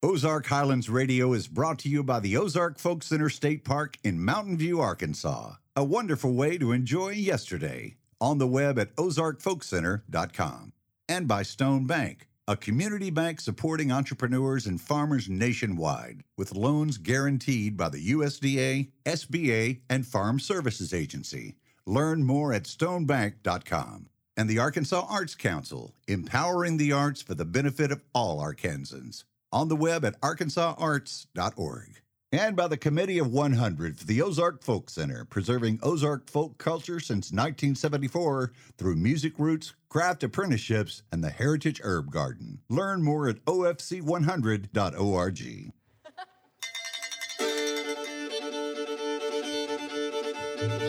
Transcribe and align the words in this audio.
Ozark 0.00 0.46
Highlands 0.46 0.88
Radio 0.88 1.32
is 1.32 1.48
brought 1.48 1.80
to 1.80 1.88
you 1.88 2.04
by 2.04 2.20
the 2.20 2.36
Ozark 2.36 2.78
Folk 2.78 3.02
Center 3.02 3.28
State 3.28 3.64
Park 3.64 3.96
in 4.04 4.24
Mountain 4.24 4.56
View, 4.56 4.80
Arkansas. 4.80 5.54
A 5.74 5.82
wonderful 5.82 6.34
way 6.34 6.56
to 6.56 6.70
enjoy 6.70 7.08
yesterday. 7.08 7.96
On 8.20 8.38
the 8.38 8.46
web 8.46 8.78
at 8.78 8.94
ozarkfolkcenter.com. 8.94 10.72
And 11.08 11.26
by 11.26 11.42
Stone 11.42 11.86
Bank, 11.86 12.28
a 12.46 12.56
community 12.56 13.10
bank 13.10 13.40
supporting 13.40 13.90
entrepreneurs 13.90 14.66
and 14.66 14.80
farmers 14.80 15.28
nationwide 15.28 16.22
with 16.36 16.54
loans 16.54 16.96
guaranteed 16.96 17.76
by 17.76 17.88
the 17.88 18.12
USDA, 18.12 18.92
SBA, 19.04 19.80
and 19.90 20.06
Farm 20.06 20.38
Services 20.38 20.94
Agency. 20.94 21.56
Learn 21.86 22.22
more 22.22 22.52
at 22.52 22.64
stonebank.com. 22.64 24.06
And 24.36 24.48
the 24.48 24.60
Arkansas 24.60 25.04
Arts 25.10 25.34
Council, 25.34 25.96
empowering 26.06 26.76
the 26.76 26.92
arts 26.92 27.20
for 27.20 27.34
the 27.34 27.44
benefit 27.44 27.90
of 27.90 28.04
all 28.14 28.40
Arkansans. 28.40 29.24
On 29.52 29.68
the 29.68 29.76
web 29.76 30.04
at 30.04 30.20
arkansasarts.org. 30.20 32.00
And 32.30 32.54
by 32.54 32.68
the 32.68 32.76
Committee 32.76 33.18
of 33.18 33.32
100 33.32 33.98
for 33.98 34.04
the 34.04 34.20
Ozark 34.20 34.62
Folk 34.62 34.90
Center, 34.90 35.24
preserving 35.24 35.78
Ozark 35.82 36.28
folk 36.28 36.58
culture 36.58 37.00
since 37.00 37.32
1974 37.32 38.52
through 38.76 38.96
music 38.96 39.38
roots, 39.38 39.72
craft 39.88 40.22
apprenticeships, 40.22 41.02
and 41.10 41.24
the 41.24 41.30
Heritage 41.30 41.80
Herb 41.82 42.10
Garden. 42.10 42.58
Learn 42.68 43.02
more 43.02 43.30
at 43.30 43.42
ofc100.org. 43.46 45.38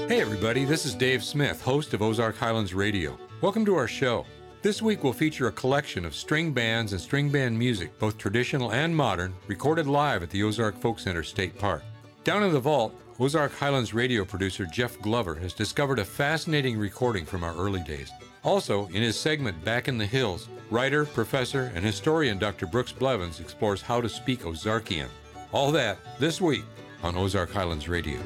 Hey, 0.10 0.22
everybody, 0.22 0.66
this 0.66 0.86
is 0.86 0.94
Dave 0.94 1.24
Smith, 1.24 1.62
host 1.62 1.94
of 1.94 2.02
Ozark 2.02 2.36
Highlands 2.36 2.74
Radio. 2.74 3.18
Welcome 3.42 3.64
to 3.64 3.76
our 3.76 3.88
show. 3.88 4.26
This 4.62 4.82
week 4.82 5.06
we'll 5.06 5.14
feature 5.14 5.48
a 5.48 5.54
collection 5.54 6.04
of 6.04 6.14
string 6.14 6.52
bands 6.52 6.92
and 6.92 7.00
string 7.00 7.30
band 7.30 7.58
music, 7.58 7.98
both 7.98 8.18
traditional 8.18 8.74
and 8.74 8.94
modern, 8.94 9.34
recorded 9.48 9.88
live 9.88 10.22
at 10.22 10.30
the 10.32 10.44
Ozark 10.44 10.78
Folk 10.82 11.00
Center 11.00 11.24
State 11.24 11.58
Park. 11.58 11.82
Down 12.26 12.44
in 12.44 12.52
the 12.52 12.60
vault, 12.60 12.94
Ozark 13.22 13.54
Highlands 13.54 13.94
radio 13.94 14.26
producer 14.26 14.66
Jeff 14.66 15.00
Glover 15.00 15.36
has 15.36 15.54
discovered 15.54 15.98
a 15.98 16.04
fascinating 16.04 16.78
recording 16.78 17.26
from 17.26 17.46
our 17.46 17.56
early 17.56 17.80
days. 17.84 18.12
Also, 18.44 18.88
in 18.88 19.02
his 19.02 19.18
segment 19.18 19.64
Back 19.64 19.88
in 19.88 19.98
the 19.98 20.06
Hills, 20.06 20.50
writer, 20.70 21.06
professor, 21.06 21.72
and 21.74 21.86
historian 21.86 22.38
Dr. 22.38 22.66
Brooks 22.66 22.92
Blevins 22.92 23.40
explores 23.40 23.82
how 23.82 24.02
to 24.02 24.10
speak 24.10 24.42
Ozarkian. 24.42 25.08
All 25.54 25.72
that 25.72 26.00
this 26.20 26.42
week 26.42 26.66
on 27.02 27.16
Ozark 27.16 27.54
Highlands 27.54 27.88
Radio. 27.88 28.20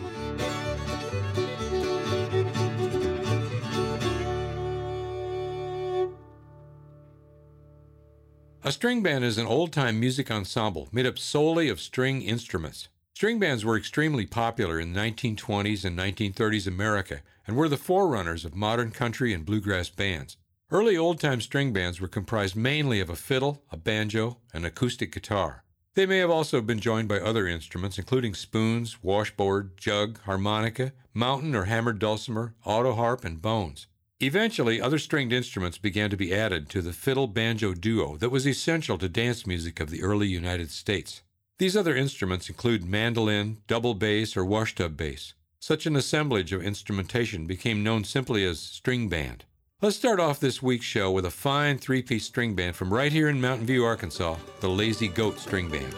A 8.65 8.71
string 8.71 9.03
band 9.03 9.25
is 9.25 9.37
an 9.37 9.45
old 9.45 9.73
time 9.73 9.99
music 9.99 10.31
ensemble 10.31 10.87
made 10.93 11.05
up 11.05 11.19
solely 11.19 11.67
of 11.67 11.81
string 11.81 12.21
instruments. 12.21 12.87
String 13.13 13.37
bands 13.37 13.65
were 13.65 13.75
extremely 13.75 14.25
popular 14.25 14.79
in 14.79 14.93
the 14.93 15.01
1920s 15.01 15.83
and 15.83 15.99
1930s 15.99 16.65
America 16.65 17.19
and 17.45 17.57
were 17.57 17.67
the 17.67 17.75
forerunners 17.75 18.45
of 18.45 18.55
modern 18.55 18.91
country 18.91 19.33
and 19.33 19.45
bluegrass 19.45 19.89
bands. 19.89 20.37
Early 20.71 20.95
old 20.95 21.19
time 21.19 21.41
string 21.41 21.73
bands 21.73 21.99
were 21.99 22.07
comprised 22.07 22.55
mainly 22.55 23.01
of 23.01 23.09
a 23.09 23.17
fiddle, 23.17 23.61
a 23.69 23.75
banjo, 23.75 24.37
and 24.53 24.65
acoustic 24.65 25.11
guitar. 25.11 25.65
They 25.95 26.05
may 26.05 26.19
have 26.19 26.31
also 26.31 26.61
been 26.61 26.79
joined 26.79 27.09
by 27.09 27.19
other 27.19 27.45
instruments, 27.45 27.97
including 27.97 28.33
spoons, 28.33 29.03
washboard, 29.03 29.75
jug, 29.75 30.21
harmonica, 30.21 30.93
mountain 31.13 31.53
or 31.53 31.65
hammered 31.65 31.99
dulcimer, 31.99 32.55
auto 32.63 32.93
harp, 32.93 33.25
and 33.25 33.41
bones. 33.41 33.87
Eventually, 34.23 34.79
other 34.79 34.99
stringed 34.99 35.33
instruments 35.33 35.77
began 35.77 36.09
to 36.09 36.15
be 36.15 36.33
added 36.33 36.69
to 36.69 36.81
the 36.81 36.93
fiddle 36.93 37.27
banjo 37.27 37.73
duo 37.73 38.15
that 38.15 38.29
was 38.29 38.47
essential 38.47 38.97
to 38.97 39.09
dance 39.09 39.45
music 39.45 39.81
of 39.81 39.89
the 39.89 40.01
early 40.01 40.29
United 40.29 40.71
States. 40.71 41.23
These 41.59 41.75
other 41.75 41.93
instruments 41.93 42.47
include 42.47 42.85
mandolin, 42.85 43.57
double 43.67 43.93
bass, 43.93 44.37
or 44.37 44.45
washtub 44.45 44.95
bass. 44.95 45.33
Such 45.59 45.85
an 45.85 45.97
assemblage 45.97 46.53
of 46.53 46.63
instrumentation 46.63 47.47
became 47.47 47.83
known 47.83 48.05
simply 48.05 48.45
as 48.45 48.61
string 48.61 49.09
band. 49.09 49.43
Let's 49.81 49.97
start 49.97 50.21
off 50.21 50.39
this 50.39 50.63
week's 50.63 50.85
show 50.85 51.11
with 51.11 51.25
a 51.25 51.29
fine 51.29 51.77
three 51.77 52.01
piece 52.01 52.23
string 52.23 52.55
band 52.55 52.77
from 52.77 52.93
right 52.93 53.11
here 53.11 53.27
in 53.27 53.41
Mountain 53.41 53.67
View, 53.67 53.83
Arkansas, 53.83 54.37
the 54.61 54.69
Lazy 54.69 55.09
Goat 55.09 55.37
String 55.37 55.67
Band. 55.67 55.93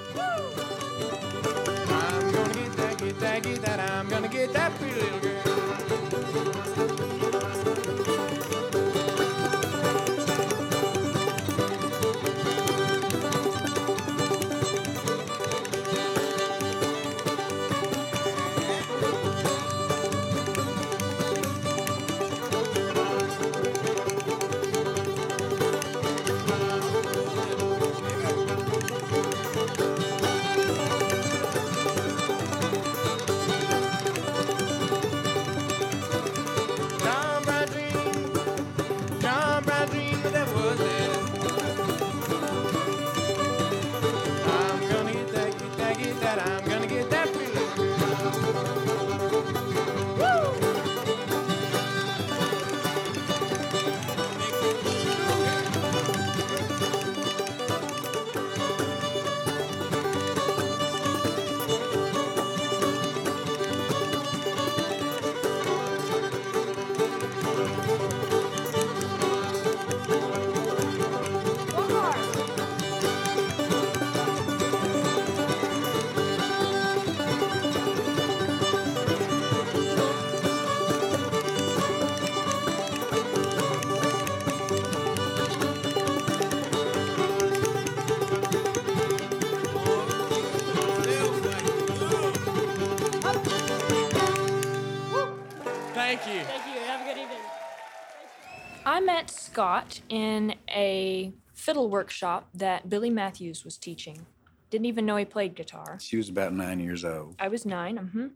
I 98.95 99.01
met 99.01 99.29
Scott 99.29 99.99
in 100.07 100.55
a 100.69 101.33
fiddle 101.53 101.89
workshop 101.89 102.47
that 102.53 102.89
Billy 102.89 103.09
Matthews 103.09 103.65
was 103.65 103.75
teaching. 103.75 104.25
Didn't 104.69 104.85
even 104.85 105.05
know 105.05 105.17
he 105.17 105.25
played 105.25 105.53
guitar. 105.53 105.97
She 105.99 106.15
was 106.15 106.29
about 106.29 106.53
nine 106.53 106.79
years 106.79 107.03
old. 107.03 107.35
I 107.37 107.49
was 107.49 107.65
9 107.65 107.97
mm-hmm. 107.97 108.27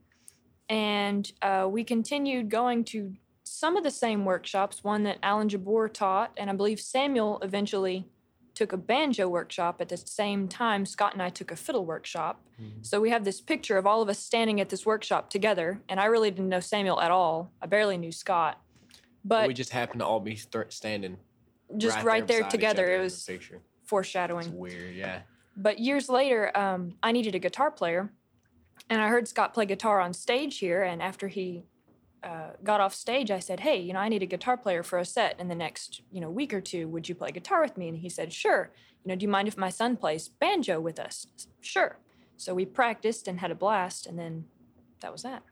and 0.67 1.31
uh, 1.41 1.65
we 1.71 1.85
continued 1.85 2.49
going 2.49 2.83
to 2.85 3.13
some 3.45 3.77
of 3.77 3.85
the 3.85 3.89
same 3.89 4.25
workshops. 4.25 4.83
One 4.83 5.03
that 5.03 5.19
Alan 5.23 5.47
Jabbour 5.47 5.87
taught, 5.87 6.33
and 6.35 6.49
I 6.49 6.53
believe 6.53 6.81
Samuel 6.81 7.39
eventually 7.41 8.09
took 8.53 8.73
a 8.73 8.77
banjo 8.77 9.29
workshop 9.29 9.79
at 9.79 9.87
the 9.87 9.95
same 9.95 10.49
time. 10.49 10.85
Scott 10.85 11.13
and 11.13 11.23
I 11.23 11.29
took 11.29 11.51
a 11.51 11.55
fiddle 11.55 11.85
workshop. 11.85 12.41
So 12.81 12.99
we 12.99 13.11
have 13.11 13.23
this 13.23 13.39
picture 13.39 13.77
of 13.77 13.87
all 13.87 14.01
of 14.01 14.09
us 14.09 14.19
standing 14.19 14.59
at 14.59 14.67
this 14.67 14.85
workshop 14.85 15.29
together, 15.29 15.79
and 15.87 16.01
I 16.01 16.05
really 16.07 16.29
didn't 16.29 16.49
know 16.49 16.59
Samuel 16.59 16.99
at 16.99 17.11
all. 17.11 17.53
I 17.61 17.67
barely 17.67 17.97
knew 17.97 18.11
Scott, 18.11 18.59
but 19.29 19.47
we 19.47 19.53
just 19.53 19.71
happened 19.71 19.99
to 19.99 20.05
all 20.05 20.19
be 20.19 20.35
th- 20.35 20.65
standing 20.69 21.17
just 21.77 22.03
right, 22.03 22.25
there, 22.27 22.39
beside 22.39 22.47
each 22.47 22.51
together. 22.51 22.95
It 22.95 22.99
was 22.99 23.23
picture. 23.23 23.61
It's 23.81 23.89
foreshadowing. 23.89 24.57
weird, 24.57 24.95
yeah. 24.95 25.21
But 25.55 25.79
years 25.79 26.09
later, 26.09 26.55
um, 26.57 26.95
I 27.03 27.11
needed 27.11 27.35
a 27.35 27.39
guitar 27.39 27.69
player, 27.69 28.11
and 28.89 29.01
I 29.01 29.07
heard 29.07 29.27
Scott 29.27 29.53
play 29.53 29.65
guitar 29.65 29.99
on 29.99 30.13
stage 30.13 30.57
here. 30.57 30.83
And 30.83 31.01
after 31.01 31.27
he 31.27 31.63
uh, 32.23 32.51
got 32.63 32.81
off 32.81 32.93
stage, 32.93 33.29
I 33.29 33.39
said, 33.39 33.59
"Hey, 33.59 33.79
you 33.79 33.93
know, 33.93 33.99
I 33.99 34.09
need 34.09 34.23
a 34.23 34.27
guitar 34.27 34.57
player 34.57 34.83
for 34.83 34.97
a 34.97 35.05
set 35.05 35.39
in 35.39 35.47
the 35.47 35.55
next, 35.55 36.01
you 36.11 36.21
know, 36.21 36.29
week 36.29 36.53
or 36.53 36.61
two. 36.61 36.87
Would 36.87 37.07
you 37.07 37.15
play 37.15 37.31
guitar 37.31 37.61
with 37.61 37.77
me?" 37.77 37.87
And 37.87 37.97
he 37.97 38.09
said, 38.09 38.33
"Sure. 38.33 38.71
You 39.03 39.09
know, 39.09 39.15
do 39.15 39.23
you 39.23 39.29
mind 39.29 39.47
if 39.47 39.57
my 39.57 39.69
son 39.69 39.95
plays 39.97 40.27
banjo 40.27 40.79
with 40.79 40.99
us?" 40.99 41.27
Said, 41.35 41.51
Sure. 41.61 41.97
So 42.37 42.55
we 42.55 42.65
practiced 42.65 43.27
and 43.27 43.39
had 43.39 43.51
a 43.51 43.55
blast, 43.55 44.07
and 44.07 44.17
then 44.17 44.45
that 45.01 45.11
was 45.11 45.23
that. 45.23 45.43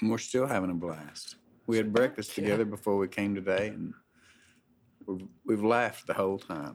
And 0.00 0.10
we're 0.10 0.18
still 0.18 0.46
having 0.46 0.70
a 0.70 0.74
blast. 0.74 1.36
We 1.66 1.76
had 1.78 1.92
breakfast 1.92 2.34
together 2.34 2.64
before 2.64 2.96
we 2.98 3.08
came 3.08 3.34
today, 3.34 3.68
and 3.68 3.94
we've, 5.06 5.26
we've 5.46 5.62
laughed 5.64 6.06
the 6.06 6.14
whole 6.14 6.38
time. 6.38 6.74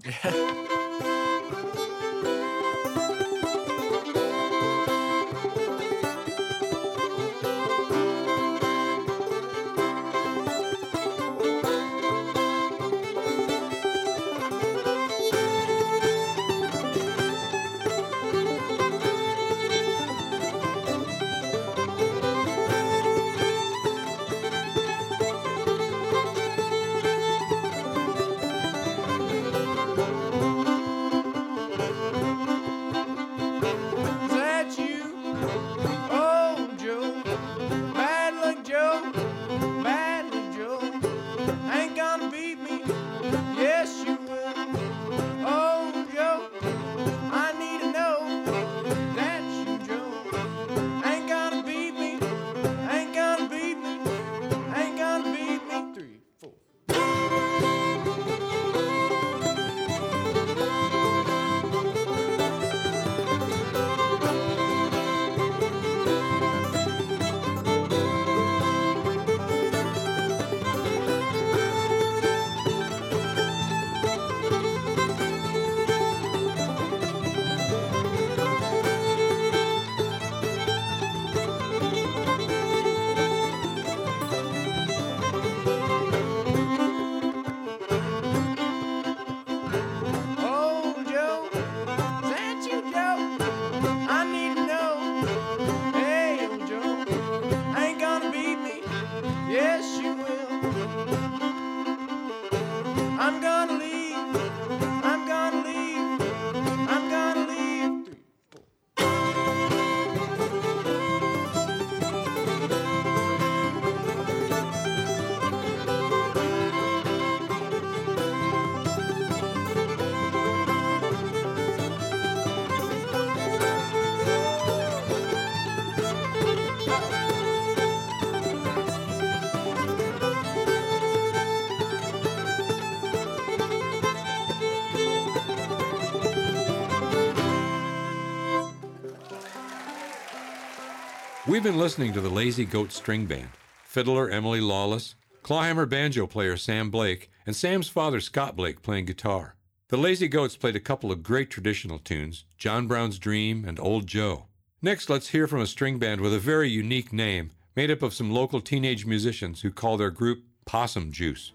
We've 141.50 141.64
been 141.64 141.80
listening 141.80 142.14
to 142.14 142.22
the 142.22 142.30
Lazy 142.30 142.64
Goat 142.64 142.92
String 142.92 143.26
Band, 143.26 143.50
fiddler 143.84 144.30
Emily 144.30 144.62
Lawless, 144.62 145.16
clawhammer 145.42 145.88
banjo 145.88 146.28
player 146.28 146.56
Sam 146.56 146.92
Blake, 146.92 147.32
and 147.44 147.56
Sam's 147.56 147.90
father 147.90 148.20
Scott 148.20 148.56
Blake 148.56 148.84
playing 148.84 149.06
guitar. 149.06 149.56
The 149.88 149.98
Lazy 149.98 150.28
Goats 150.28 150.56
played 150.56 150.76
a 150.76 150.80
couple 150.80 151.12
of 151.12 151.24
great 151.24 151.50
traditional 151.50 151.98
tunes, 151.98 152.46
John 152.60 152.86
Brown's 152.86 153.18
Dream 153.18 153.66
and 153.66 153.80
Old 153.80 154.06
Joe. 154.06 154.46
Next, 154.84 155.10
let's 155.10 155.30
hear 155.30 155.48
from 155.48 155.62
a 155.62 155.66
string 155.66 155.98
band 155.98 156.22
with 156.22 156.36
a 156.36 156.40
very 156.40 156.70
unique 156.70 157.12
name, 157.12 157.50
made 157.76 157.90
up 157.90 158.04
of 158.04 158.14
some 158.14 158.30
local 158.30 158.62
teenage 158.62 159.08
musicians 159.08 159.62
who 159.62 159.72
call 159.72 159.98
their 159.98 160.12
group 160.12 160.44
Possum 160.68 161.12
Juice. 161.12 161.52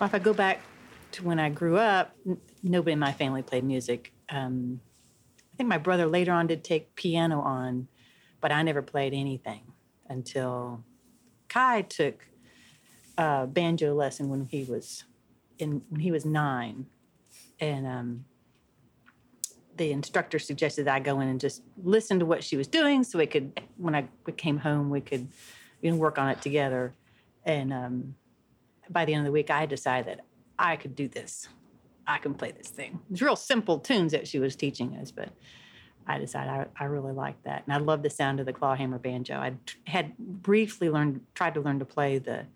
Well, 0.00 0.06
if 0.06 0.14
I 0.14 0.18
go 0.18 0.32
back 0.32 0.62
to 1.12 1.24
when 1.24 1.38
I 1.38 1.50
grew 1.50 1.76
up, 1.76 2.16
n- 2.26 2.40
nobody 2.62 2.92
in 2.92 2.98
my 2.98 3.12
family 3.12 3.42
played 3.42 3.64
music. 3.64 4.14
Um, 4.30 4.80
I 5.52 5.56
think 5.58 5.68
my 5.68 5.76
brother 5.76 6.06
later 6.06 6.32
on 6.32 6.46
did 6.46 6.64
take 6.64 6.94
piano 6.94 7.40
on, 7.40 7.86
but 8.40 8.50
I 8.50 8.62
never 8.62 8.80
played 8.80 9.12
anything 9.12 9.60
until 10.08 10.82
Kai 11.50 11.82
took 11.82 12.24
a 13.18 13.46
banjo 13.46 13.94
lesson 13.94 14.30
when 14.30 14.46
he 14.46 14.64
was 14.64 15.04
in 15.58 15.82
when 15.90 16.00
he 16.00 16.10
was 16.10 16.24
nine, 16.24 16.86
and 17.60 17.86
um, 17.86 18.24
the 19.76 19.92
instructor 19.92 20.38
suggested 20.38 20.88
I 20.88 21.00
go 21.00 21.20
in 21.20 21.28
and 21.28 21.38
just 21.38 21.60
listen 21.84 22.18
to 22.20 22.24
what 22.24 22.42
she 22.42 22.56
was 22.56 22.66
doing, 22.66 23.04
so 23.04 23.18
we 23.18 23.26
could 23.26 23.60
when 23.76 23.94
I 23.94 24.08
came 24.38 24.56
home 24.56 24.88
we 24.88 25.02
could 25.02 25.28
you 25.82 25.90
know 25.90 25.98
work 25.98 26.16
on 26.16 26.30
it 26.30 26.40
together, 26.40 26.94
and 27.44 27.70
um, 27.70 28.14
by 28.90 29.04
the 29.04 29.14
end 29.14 29.20
of 29.20 29.26
the 29.26 29.32
week, 29.32 29.50
I 29.50 29.66
decided 29.66 30.20
I 30.58 30.76
could 30.76 30.94
do 30.94 31.08
this. 31.08 31.48
I 32.06 32.18
can 32.18 32.34
play 32.34 32.52
this 32.52 32.68
thing. 32.68 33.00
It's 33.10 33.22
real 33.22 33.36
simple 33.36 33.78
tunes 33.78 34.12
that 34.12 34.26
she 34.26 34.38
was 34.38 34.56
teaching 34.56 34.96
us, 34.96 35.10
but 35.10 35.30
I 36.06 36.18
decided 36.18 36.50
I, 36.50 36.66
I 36.78 36.84
really 36.86 37.12
liked 37.12 37.44
that. 37.44 37.62
And 37.64 37.72
I 37.72 37.78
love 37.78 38.02
the 38.02 38.10
sound 38.10 38.40
of 38.40 38.46
the 38.46 38.52
clawhammer 38.52 38.98
banjo. 38.98 39.36
I 39.36 39.54
had 39.84 40.18
briefly 40.18 40.90
learned, 40.90 41.20
tried 41.34 41.54
to 41.54 41.60
learn 41.60 41.78
to 41.78 41.84
play 41.84 42.18
the 42.18 42.46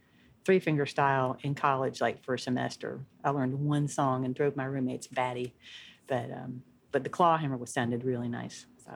three 0.44 0.58
finger 0.58 0.86
style 0.86 1.38
in 1.42 1.54
college, 1.54 2.00
like 2.00 2.24
for 2.24 2.34
a 2.34 2.38
semester. 2.38 3.00
I 3.22 3.30
learned 3.30 3.54
one 3.60 3.86
song 3.86 4.24
and 4.24 4.34
drove 4.34 4.56
my 4.56 4.64
roommates 4.64 5.06
batty, 5.06 5.54
but 6.06 6.30
um, 6.30 6.62
but 6.92 7.04
the 7.04 7.10
clawhammer 7.10 7.56
was 7.56 7.72
sounded 7.72 8.04
really 8.04 8.28
nice. 8.28 8.66
So. 8.84 8.92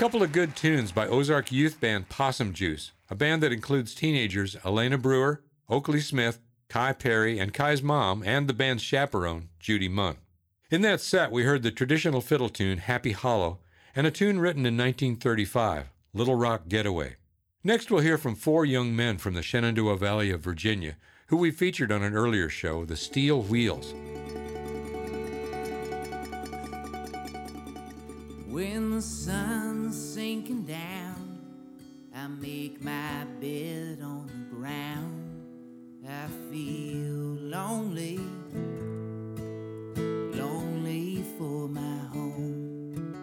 Couple 0.00 0.22
of 0.22 0.32
good 0.32 0.56
tunes 0.56 0.92
by 0.92 1.06
Ozark 1.06 1.52
youth 1.52 1.78
band 1.78 2.08
Possum 2.08 2.54
Juice, 2.54 2.92
a 3.10 3.14
band 3.14 3.42
that 3.42 3.52
includes 3.52 3.94
teenagers 3.94 4.56
Elena 4.64 4.96
Brewer, 4.96 5.42
Oakley 5.68 6.00
Smith, 6.00 6.38
Kai 6.70 6.94
Perry, 6.94 7.38
and 7.38 7.52
Kai's 7.52 7.82
mom, 7.82 8.22
and 8.24 8.48
the 8.48 8.54
band's 8.54 8.82
chaperone, 8.82 9.50
Judy 9.58 9.90
Munn. 9.90 10.16
In 10.70 10.80
that 10.80 11.02
set, 11.02 11.30
we 11.30 11.42
heard 11.42 11.62
the 11.62 11.70
traditional 11.70 12.22
fiddle 12.22 12.48
tune 12.48 12.78
Happy 12.78 13.12
Hollow 13.12 13.58
and 13.94 14.06
a 14.06 14.10
tune 14.10 14.38
written 14.38 14.64
in 14.64 14.74
1935, 14.78 15.90
Little 16.14 16.34
Rock 16.34 16.68
Getaway. 16.68 17.16
Next, 17.62 17.90
we'll 17.90 18.00
hear 18.00 18.16
from 18.16 18.36
four 18.36 18.64
young 18.64 18.96
men 18.96 19.18
from 19.18 19.34
the 19.34 19.42
Shenandoah 19.42 19.98
Valley 19.98 20.30
of 20.30 20.40
Virginia 20.40 20.96
who 21.30 21.36
we 21.36 21.52
featured 21.52 21.92
on 21.92 22.02
an 22.02 22.14
earlier 22.14 22.48
show, 22.48 22.84
The 22.84 22.96
Steel 22.96 23.42
Wheels. 23.42 23.94
When 28.50 28.90
the 28.90 29.00
sun's 29.00 29.96
sinking 29.96 30.64
down, 30.64 31.38
I 32.12 32.26
make 32.26 32.82
my 32.82 33.24
bed 33.40 34.00
on 34.02 34.26
the 34.26 34.56
ground. 34.56 35.44
I 36.04 36.26
feel 36.50 37.38
lonely, 37.46 38.18
lonely 40.36 41.22
for 41.38 41.68
my 41.68 41.98
home. 42.12 43.14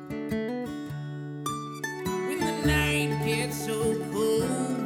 When 2.28 2.40
the 2.40 2.66
night 2.66 3.26
gets 3.26 3.66
so 3.66 4.02
cold 4.14 4.77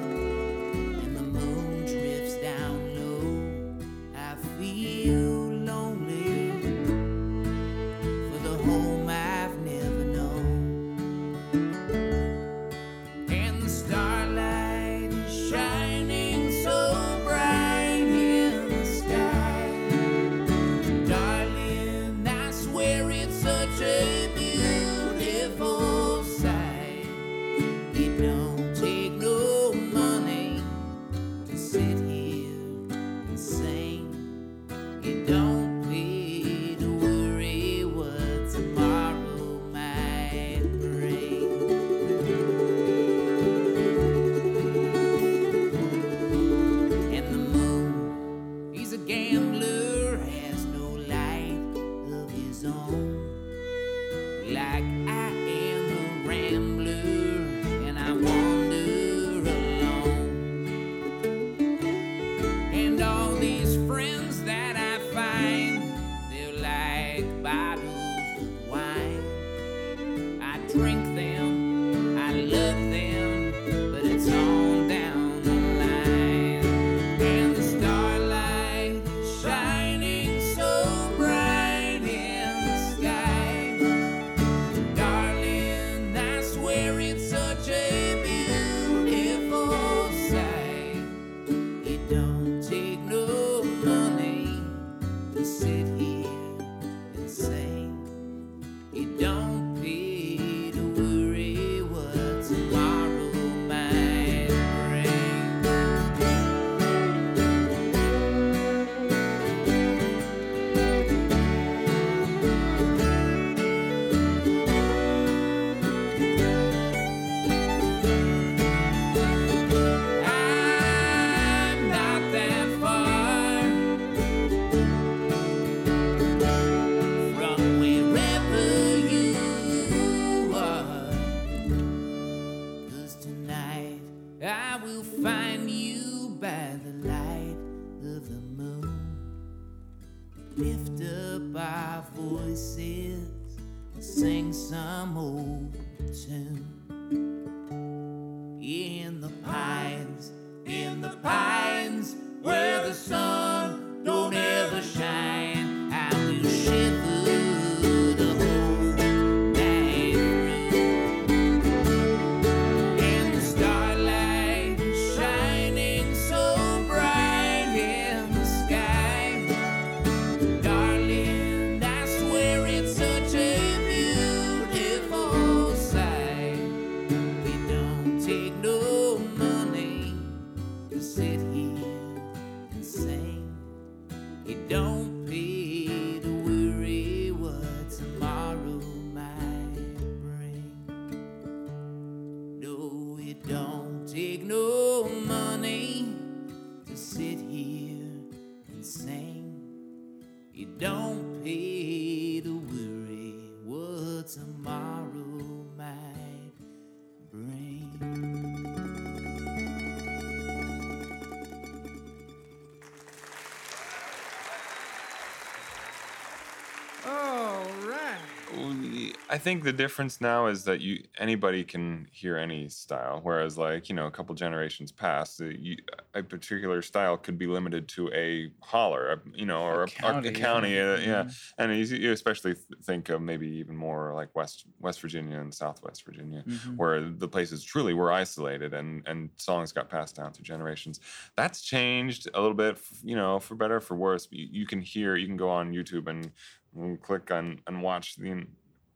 I 219.34 219.38
think 219.38 219.64
the 219.64 219.72
difference 219.72 220.20
now 220.20 220.48
is 220.48 220.66
that 220.66 220.82
you 220.82 221.06
anybody 221.18 221.64
can 221.64 222.10
hear 222.12 222.36
any 222.36 222.68
style, 222.68 223.22
whereas 223.24 223.58
like 223.58 223.88
you 223.88 223.96
know 223.96 224.06
a 224.06 224.12
couple 224.12 224.36
generations 224.36 224.92
past, 224.92 225.40
uh, 225.40 225.46
you, 225.46 225.78
a 226.14 226.22
particular 226.22 226.82
style 226.82 227.18
could 227.18 227.38
be 227.38 227.48
limited 227.48 227.88
to 227.90 228.12
a 228.12 228.52
holler, 228.62 229.14
a, 229.14 229.22
you 229.34 229.46
know, 229.46 229.62
or 229.64 229.84
a, 229.84 229.88
a 230.10 230.18
county, 230.18 230.28
a 230.28 230.32
yeah. 230.34 230.34
county, 230.34 230.78
uh, 230.78 230.98
yeah. 230.98 231.24
Mhm. 231.24 231.54
And 231.58 231.72
you, 231.74 231.86
you 231.96 232.12
especially 232.12 232.56
think 232.84 233.08
of 233.08 233.22
maybe 233.22 233.48
even 233.48 233.78
more 233.78 234.14
like 234.14 234.36
West 234.36 234.66
West 234.80 235.00
Virginia 235.00 235.40
and 235.40 235.54
Southwest 235.54 236.04
Virginia, 236.04 236.46
Mhm. 236.46 236.76
where 236.76 237.02
the 237.10 237.30
places 237.30 237.64
truly 237.64 237.94
were 237.94 238.12
isolated 238.12 238.74
and 238.74 239.08
and 239.08 239.30
songs 239.38 239.72
got 239.72 239.88
passed 239.90 240.18
down 240.18 240.34
through 240.34 240.44
generations. 240.44 241.00
That's 241.38 241.62
changed 241.62 242.28
a 242.34 242.42
little 242.42 242.54
bit, 242.58 242.80
you 243.02 243.16
know, 243.16 243.40
for 243.40 243.56
better 243.56 243.78
or 243.78 243.82
for 243.82 243.96
worse. 243.96 244.28
You, 244.30 244.46
you 244.52 244.66
can 244.66 244.82
hear, 244.82 245.16
you 245.16 245.26
can 245.28 245.38
go 245.38 245.50
on 245.50 245.72
YouTube 245.72 246.08
and, 246.10 246.34
and 246.76 247.02
click 247.02 247.32
on 247.32 247.62
and 247.68 247.82
watch 247.82 248.16
the 248.16 248.46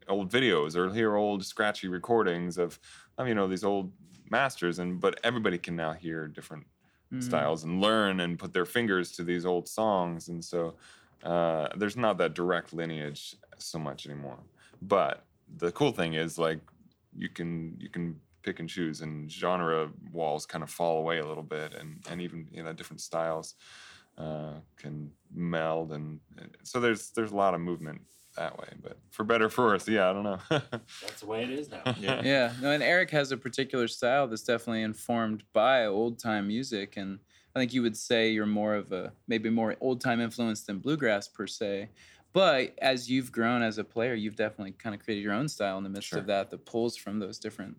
old 0.07 0.31
videos 0.31 0.75
or 0.75 0.93
hear 0.93 1.15
old 1.15 1.45
scratchy 1.45 1.87
recordings 1.87 2.57
of, 2.57 2.79
you 3.25 3.33
know 3.35 3.47
these 3.47 3.63
old 3.63 3.93
masters 4.29 4.79
and 4.79 4.99
but 4.99 5.19
everybody 5.23 5.57
can 5.57 5.75
now 5.75 5.93
hear 5.93 6.27
different 6.27 6.67
Mhm. 7.11 7.45
styles 7.45 7.63
and 7.63 7.81
learn 7.81 8.19
and 8.19 8.37
put 8.39 8.53
their 8.53 8.65
fingers 8.65 9.11
to 9.13 9.23
these 9.23 9.45
old 9.45 9.67
songs 9.67 10.27
and 10.27 10.43
so 10.43 10.77
uh, 11.23 11.69
there's 11.77 11.95
not 11.97 12.17
that 12.17 12.33
direct 12.33 12.73
lineage 12.73 13.35
so 13.57 13.79
much 13.79 14.05
anymore 14.05 14.43
but 14.81 15.27
the 15.47 15.71
cool 15.71 15.91
thing 15.91 16.13
is 16.13 16.37
like 16.37 16.59
you 17.13 17.29
can 17.29 17.79
you 17.79 17.89
can 17.89 18.21
pick 18.43 18.59
and 18.59 18.69
choose 18.69 19.01
and 19.01 19.31
genre 19.31 19.91
walls 20.11 20.45
kind 20.45 20.63
of 20.63 20.69
fall 20.69 20.97
away 20.99 21.19
a 21.19 21.25
little 21.25 21.43
bit 21.43 21.73
and 21.73 22.05
and 22.09 22.21
even 22.21 22.47
you 22.51 22.61
know 22.61 22.73
different 22.73 23.01
styles 23.01 23.55
uh, 24.17 24.59
can 24.77 25.13
meld 25.31 25.91
and 25.91 26.21
and 26.37 26.55
so 26.63 26.79
there's 26.79 27.11
there's 27.11 27.31
a 27.31 27.35
lot 27.35 27.53
of 27.53 27.61
movement 27.61 28.01
that 28.35 28.57
way. 28.57 28.67
But 28.81 28.97
for 29.11 29.23
better 29.23 29.45
or 29.45 29.49
for 29.49 29.65
worse, 29.65 29.87
yeah, 29.87 30.09
I 30.09 30.13
don't 30.13 30.23
know. 30.23 30.39
That's 30.49 31.19
the 31.19 31.25
way 31.25 31.43
it 31.43 31.49
is 31.49 31.69
now. 31.69 31.81
yeah. 31.99 32.21
yeah. 32.23 32.53
No, 32.61 32.71
and 32.71 32.83
Eric 32.83 33.11
has 33.11 33.31
a 33.31 33.37
particular 33.37 33.87
style 33.87 34.27
that's 34.27 34.43
definitely 34.43 34.83
informed 34.83 35.43
by 35.53 35.85
old 35.85 36.19
time 36.19 36.47
music, 36.47 36.97
and 36.97 37.19
I 37.55 37.59
think 37.59 37.73
you 37.73 37.81
would 37.81 37.97
say 37.97 38.29
you're 38.29 38.45
more 38.45 38.75
of 38.75 38.91
a 38.91 39.13
maybe 39.27 39.49
more 39.49 39.75
old 39.81 40.01
time 40.01 40.21
influenced 40.21 40.67
than 40.67 40.79
bluegrass 40.79 41.27
per 41.27 41.47
se. 41.47 41.89
But 42.33 42.73
as 42.81 43.09
you've 43.09 43.31
grown 43.31 43.61
as 43.61 43.77
a 43.77 43.83
player, 43.85 44.13
you've 44.13 44.35
definitely 44.35 44.73
kind 44.73 44.93
of 44.93 45.01
created 45.01 45.23
your 45.23 45.31
own 45.31 45.47
style 45.47 45.77
in 45.77 45.85
the 45.85 45.89
midst 45.89 46.13
of 46.13 46.25
that 46.27 46.51
that 46.51 46.65
pulls 46.65 46.97
from 46.97 47.19
those 47.19 47.39
different 47.39 47.77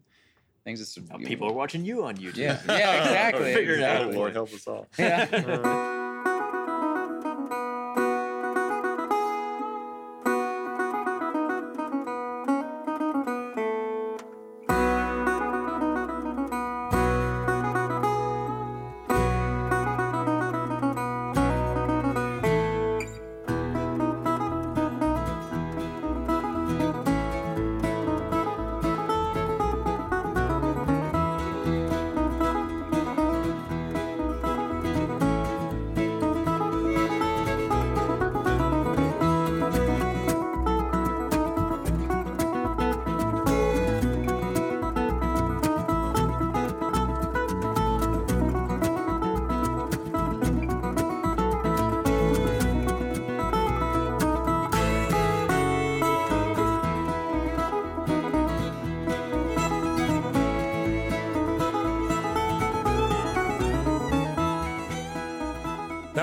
things. 0.64 0.80
It's, 0.80 0.98
Now 1.10 1.18
people 1.18 1.48
are 1.48 1.52
watching 1.52 1.84
you 1.84 2.04
on 2.04 2.16
YouTube. 2.16 2.36
Yeah, 2.36 2.60
yeah, 2.66 3.02
exactly. 3.02 3.54
Figure 3.54 3.74
it 3.74 3.82
out. 3.82 4.12
Lord 4.12 4.32
help 4.32 4.52
us 4.54 4.66
all. 4.66 4.86
Yeah. 4.98 5.92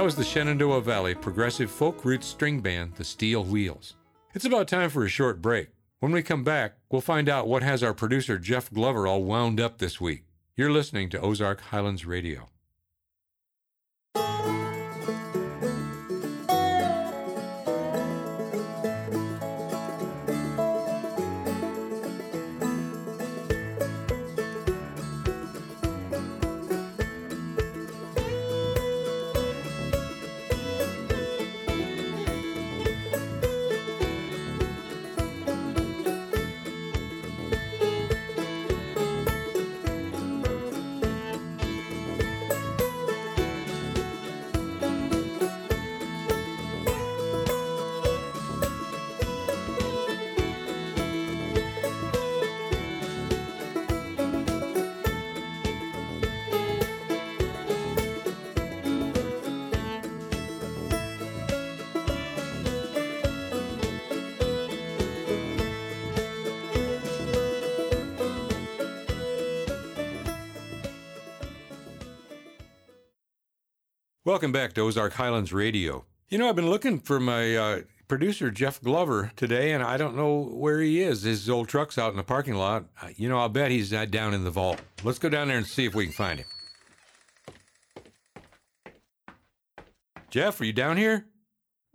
That 0.04 0.08
was 0.08 0.16
the 0.18 0.26
Shenandoah 0.26 0.82
Valley 0.82 1.16
progressive 1.16 1.72
folk 1.72 2.04
roots 2.04 2.28
string 2.28 2.60
band, 2.60 2.96
the 2.96 3.06
Steel 3.06 3.46
Wheels. 3.46 3.96
It's 4.34 4.44
about 4.44 4.68
time 4.68 4.90
for 4.90 5.06
a 5.06 5.08
short 5.08 5.42
break. 5.42 5.70
When 6.02 6.12
we 6.12 6.22
come 6.22 6.44
back, 6.44 6.74
we'll 6.92 7.00
find 7.00 7.30
out 7.30 7.48
what 7.48 7.64
has 7.64 7.82
our 7.82 7.94
producer 7.94 8.38
Jeff 8.38 8.70
Glover 8.70 9.08
all 9.08 9.24
wound 9.24 9.62
up 9.62 9.78
this 9.78 10.02
week. 10.02 10.26
You're 10.58 10.74
listening 10.74 11.08
to 11.12 11.22
Ozark 11.22 11.62
Highlands 11.62 12.06
Radio. 12.06 12.50
Welcome 74.34 74.52
back 74.52 74.74
to 74.74 74.82
Ozark 74.82 75.14
Highlands 75.14 75.54
Radio. 75.54 76.06
You 76.28 76.40
know, 76.40 76.50
I've 76.50 76.56
been 76.56 76.68
looking 76.72 77.00
for 77.00 77.20
my 77.20 77.56
uh, 77.56 77.82
producer, 78.08 78.50
Jeff 78.50 78.82
Glover, 78.82 79.32
today, 79.36 79.74
and 79.74 79.84
I 79.84 79.96
don't 79.96 80.16
know 80.16 80.50
where 80.52 80.82
he 80.82 81.04
is. 81.04 81.22
His 81.22 81.48
old 81.48 81.68
truck's 81.70 82.00
out 82.00 82.10
in 82.10 82.18
the 82.18 82.24
parking 82.24 82.56
lot. 82.56 82.86
Uh, 83.00 83.10
you 83.16 83.30
know, 83.30 83.38
I'll 83.38 83.48
bet 83.48 83.70
he's 83.70 83.94
uh, 83.94 84.06
down 84.06 84.34
in 84.34 84.44
the 84.44 84.50
vault. 84.50 84.82
Let's 85.04 85.20
go 85.20 85.30
down 85.30 85.50
there 85.50 85.58
and 85.58 85.68
see 85.68 85.86
if 85.86 85.94
we 85.94 86.06
can 86.06 86.14
find 86.14 86.40
him. 86.40 86.48
Jeff, 90.32 90.60
are 90.62 90.66
you 90.66 90.74
down 90.74 90.98
here? 90.98 91.28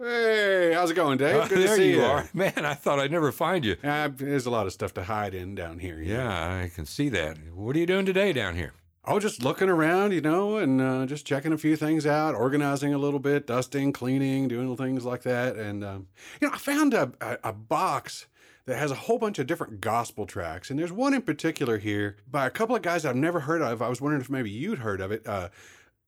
Hey, 0.00 0.70
how's 0.74 0.92
it 0.92 0.94
going, 0.94 1.18
Dave? 1.18 1.42
Oh, 1.42 1.48
Good 1.48 1.66
to 1.66 1.74
see 1.74 1.90
you 1.90 1.96
you. 1.96 2.04
are. 2.04 2.30
Man, 2.34 2.52
I 2.58 2.74
thought 2.74 3.00
I'd 3.00 3.10
never 3.10 3.32
find 3.32 3.64
you. 3.64 3.74
Uh, 3.82 4.10
there's 4.14 4.46
a 4.46 4.50
lot 4.50 4.66
of 4.68 4.72
stuff 4.72 4.94
to 4.94 5.02
hide 5.02 5.34
in 5.34 5.56
down 5.56 5.80
here. 5.80 6.00
you 6.00 6.14
know. 6.14 6.20
Yeah, 6.22 6.62
I 6.62 6.70
can 6.72 6.86
see 6.86 7.08
that. 7.08 7.36
What 7.52 7.74
are 7.74 7.80
you 7.80 7.86
doing 7.86 8.06
today 8.06 8.32
down 8.32 8.54
here? 8.54 8.74
Oh, 9.04 9.18
just 9.18 9.42
looking 9.42 9.70
around, 9.70 10.12
you 10.12 10.20
know, 10.20 10.58
and 10.58 10.80
uh, 10.80 11.06
just 11.06 11.26
checking 11.26 11.52
a 11.52 11.58
few 11.58 11.76
things 11.76 12.04
out, 12.04 12.34
organizing 12.34 12.92
a 12.92 12.98
little 12.98 13.20
bit, 13.20 13.46
dusting, 13.46 13.92
cleaning, 13.92 14.48
doing 14.48 14.76
things 14.76 15.04
like 15.04 15.22
that. 15.22 15.56
And, 15.56 15.82
um, 15.82 16.08
you 16.40 16.46
know, 16.46 16.54
I 16.54 16.58
found 16.58 16.92
a, 16.92 17.12
a, 17.20 17.38
a 17.44 17.52
box 17.52 18.26
that 18.66 18.76
has 18.78 18.90
a 18.90 18.96
whole 18.96 19.18
bunch 19.18 19.38
of 19.38 19.46
different 19.46 19.80
gospel 19.80 20.26
tracks. 20.26 20.68
And 20.68 20.78
there's 20.78 20.92
one 20.92 21.14
in 21.14 21.22
particular 21.22 21.78
here 21.78 22.16
by 22.30 22.46
a 22.46 22.50
couple 22.50 22.76
of 22.76 22.82
guys 22.82 23.06
I've 23.06 23.16
never 23.16 23.40
heard 23.40 23.62
of. 23.62 23.80
I 23.80 23.88
was 23.88 24.00
wondering 24.00 24.20
if 24.20 24.28
maybe 24.28 24.50
you'd 24.50 24.80
heard 24.80 25.00
of 25.00 25.10
it. 25.10 25.26
Uh, 25.26 25.48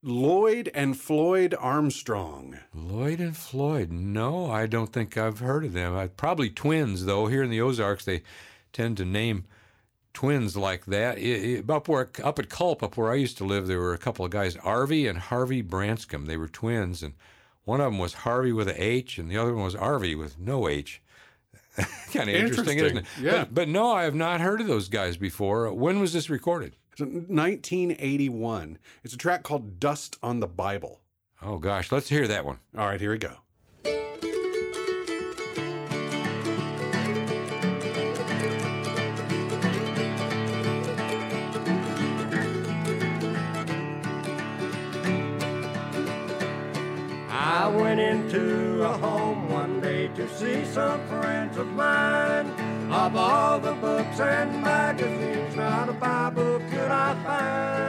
Lloyd 0.03 0.71
and 0.75 0.99
Floyd 0.99 1.55
Armstrong. 1.59 2.59
Lloyd 2.75 3.21
and 3.21 3.37
Floyd. 3.37 3.91
No, 3.91 4.51
I 4.51 4.67
don't 4.67 4.93
think 4.93 5.17
I've 5.17 5.39
heard 5.39 5.65
of 5.65 5.73
them. 5.73 5.97
I, 5.97 6.09
probably 6.09 6.51
twins, 6.51 7.07
though. 7.07 7.29
Here 7.29 7.43
in 7.43 7.51
the 7.51 7.63
Ozarks, 7.63 8.05
they 8.05 8.23
tend 8.75 8.99
to 8.99 9.07
name 9.07 9.45
twins 10.13 10.57
like 10.57 10.87
that. 10.87 11.19
I- 11.19 11.63
I- 11.69 11.73
up 11.73 11.89
where, 11.89 12.11
up 12.23 12.39
at 12.39 12.49
Culp, 12.49 12.83
up 12.83 12.97
where 12.97 13.11
I 13.11 13.15
used 13.17 13.39
to 13.39 13.45
live, 13.45 13.67
there 13.67 13.79
were 13.81 13.95
a 13.95 13.99
couple 13.99 14.25
of 14.25 14.31
guys, 14.31 14.57
Arvy 14.57 15.09
and 15.09 15.19
Harvey 15.19 15.63
Branscombe. 15.63 16.27
They 16.27 16.37
were 16.37 16.49
twins, 16.49 17.03
and 17.03 17.15
one 17.65 17.81
of 17.81 17.87
them 17.93 17.99
was 17.99 18.15
Harvey 18.15 18.53
with 18.53 18.69
a 18.69 18.83
H, 18.83 19.19
and 19.19 19.31
the 19.31 19.37
other 19.37 19.55
one 19.55 19.65
was 19.65 19.75
Arvy 19.77 20.17
with 20.19 20.39
no 20.39 20.69
H. 20.69 21.01
kind 22.13 22.29
of 22.29 22.35
interesting, 22.35 22.79
isn't 22.79 22.99
it? 22.99 23.05
Yeah. 23.21 23.31
But, 23.45 23.55
but 23.55 23.69
no, 23.69 23.93
I 23.93 24.03
have 24.03 24.15
not 24.15 24.41
heard 24.41 24.61
of 24.61 24.67
those 24.67 24.89
guys 24.89 25.17
before. 25.17 25.73
When 25.73 26.01
was 26.01 26.13
this 26.13 26.29
recorded? 26.29 26.75
It's 26.93 27.01
1981. 27.01 28.79
It's 29.05 29.15
a 29.15 29.17
track 29.17 29.43
called 29.45 29.79
Dust 29.79 30.19
on 30.23 30.41
the 30.41 30.47
Bible. 30.49 31.01
Oh 31.43 31.59
gosh, 31.59 31.91
let's 31.93 32.09
hear 32.09 32.27
that 32.29 32.45
one. 32.45 32.59
All 32.77 32.87
right, 32.87 33.01
here 33.01 33.13
we 33.13 33.19
go. 33.19 33.37
Into 47.99 48.83
a 48.83 48.97
home 48.99 49.49
one 49.51 49.81
day 49.81 50.09
to 50.09 50.29
see 50.37 50.65
some 50.65 51.01
friends 51.09 51.57
of 51.57 51.67
mine. 51.69 52.47
Of 52.91 53.17
all 53.17 53.59
the 53.59 53.73
books 53.73 54.21
and 54.21 54.63
magazines, 54.63 55.57
not 55.57 55.89
a 55.89 55.93
Bible 55.93 56.61
could 56.71 56.91
I 56.91 57.15
find. 57.25 57.81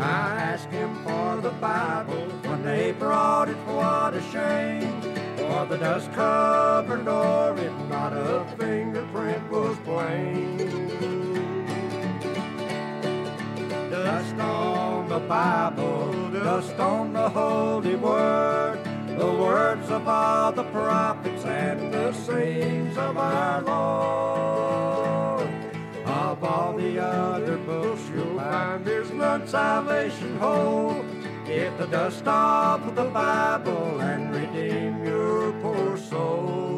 I 0.00 0.36
asked 0.50 0.70
him 0.70 1.02
for 1.04 1.40
the 1.40 1.50
Bible 1.60 2.28
when 2.48 2.62
they 2.64 2.92
brought 2.92 3.48
it. 3.48 3.56
What 3.66 4.14
a 4.14 4.22
shame! 4.32 5.00
For 5.36 5.66
the 5.66 5.76
dust 5.78 6.12
covered 6.12 7.04
door, 7.04 7.56
it 7.58 7.72
not 7.88 8.12
a 8.12 8.44
fingerprint 8.58 9.50
was 9.50 9.76
plain. 9.84 11.21
Dust 14.04 14.34
on 14.40 15.08
the 15.08 15.20
Bible, 15.20 16.30
dust 16.32 16.76
on 16.80 17.12
the 17.12 17.28
Holy 17.28 17.94
Word, 17.94 18.80
the 19.06 19.26
words 19.26 19.88
of 19.90 20.08
all 20.08 20.50
the 20.50 20.64
prophets 20.64 21.44
and 21.44 21.94
the 21.94 22.12
sayings 22.12 22.98
of 22.98 23.16
our 23.16 23.62
Lord. 23.62 25.48
Of 26.04 26.42
all 26.42 26.76
the 26.76 26.98
other 26.98 27.56
books 27.58 28.02
you'll 28.12 28.38
find 28.38 28.84
there's 28.84 29.12
none 29.12 29.46
salvation 29.46 30.36
hold. 30.38 31.06
Get 31.46 31.78
the 31.78 31.86
dust 31.86 32.26
off 32.26 32.84
of 32.84 32.96
the 32.96 33.04
Bible 33.04 34.00
and 34.00 34.34
redeem 34.34 35.04
your 35.04 35.52
poor 35.62 35.96
soul. 35.96 36.71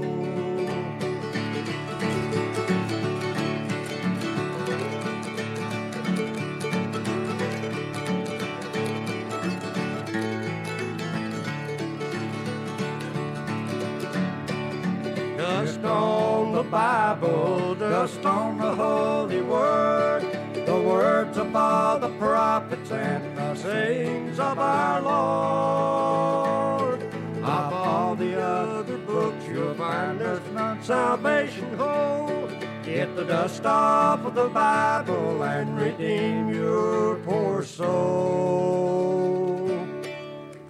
Bible, 16.74 17.76
dust 17.76 18.26
on 18.26 18.58
the 18.58 18.74
Holy 18.74 19.40
Word, 19.42 20.22
the 20.66 20.74
words 20.74 21.38
of 21.38 21.54
all 21.54 22.00
the 22.00 22.08
prophets 22.18 22.90
and 22.90 23.38
the 23.38 23.54
sayings 23.54 24.40
of 24.40 24.58
our 24.58 25.00
Lord. 25.00 27.00
Of 27.44 27.72
all 27.72 28.16
the 28.16 28.42
other 28.42 28.98
books 28.98 29.46
you'll 29.46 29.74
find 29.74 30.20
there's 30.20 30.40
none 30.50 30.82
salvation 30.82 31.78
hold. 31.78 32.50
Get 32.82 33.14
the 33.14 33.22
dust 33.22 33.64
off 33.64 34.24
of 34.24 34.34
the 34.34 34.48
Bible 34.48 35.44
and 35.44 35.78
redeem 35.78 36.52
your 36.52 37.14
poor 37.18 37.62
soul. 37.62 39.68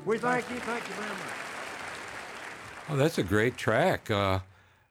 We 0.05 0.19
thank 0.19 0.51
you, 0.51 0.57
thank 0.57 0.87
you 0.87 0.95
very 0.97 1.09
much. 1.09 1.19
Oh, 2.91 2.97
that's 2.97 3.17
a 3.17 3.23
great 3.23 3.57
track. 3.57 4.11
Uh, 4.11 4.41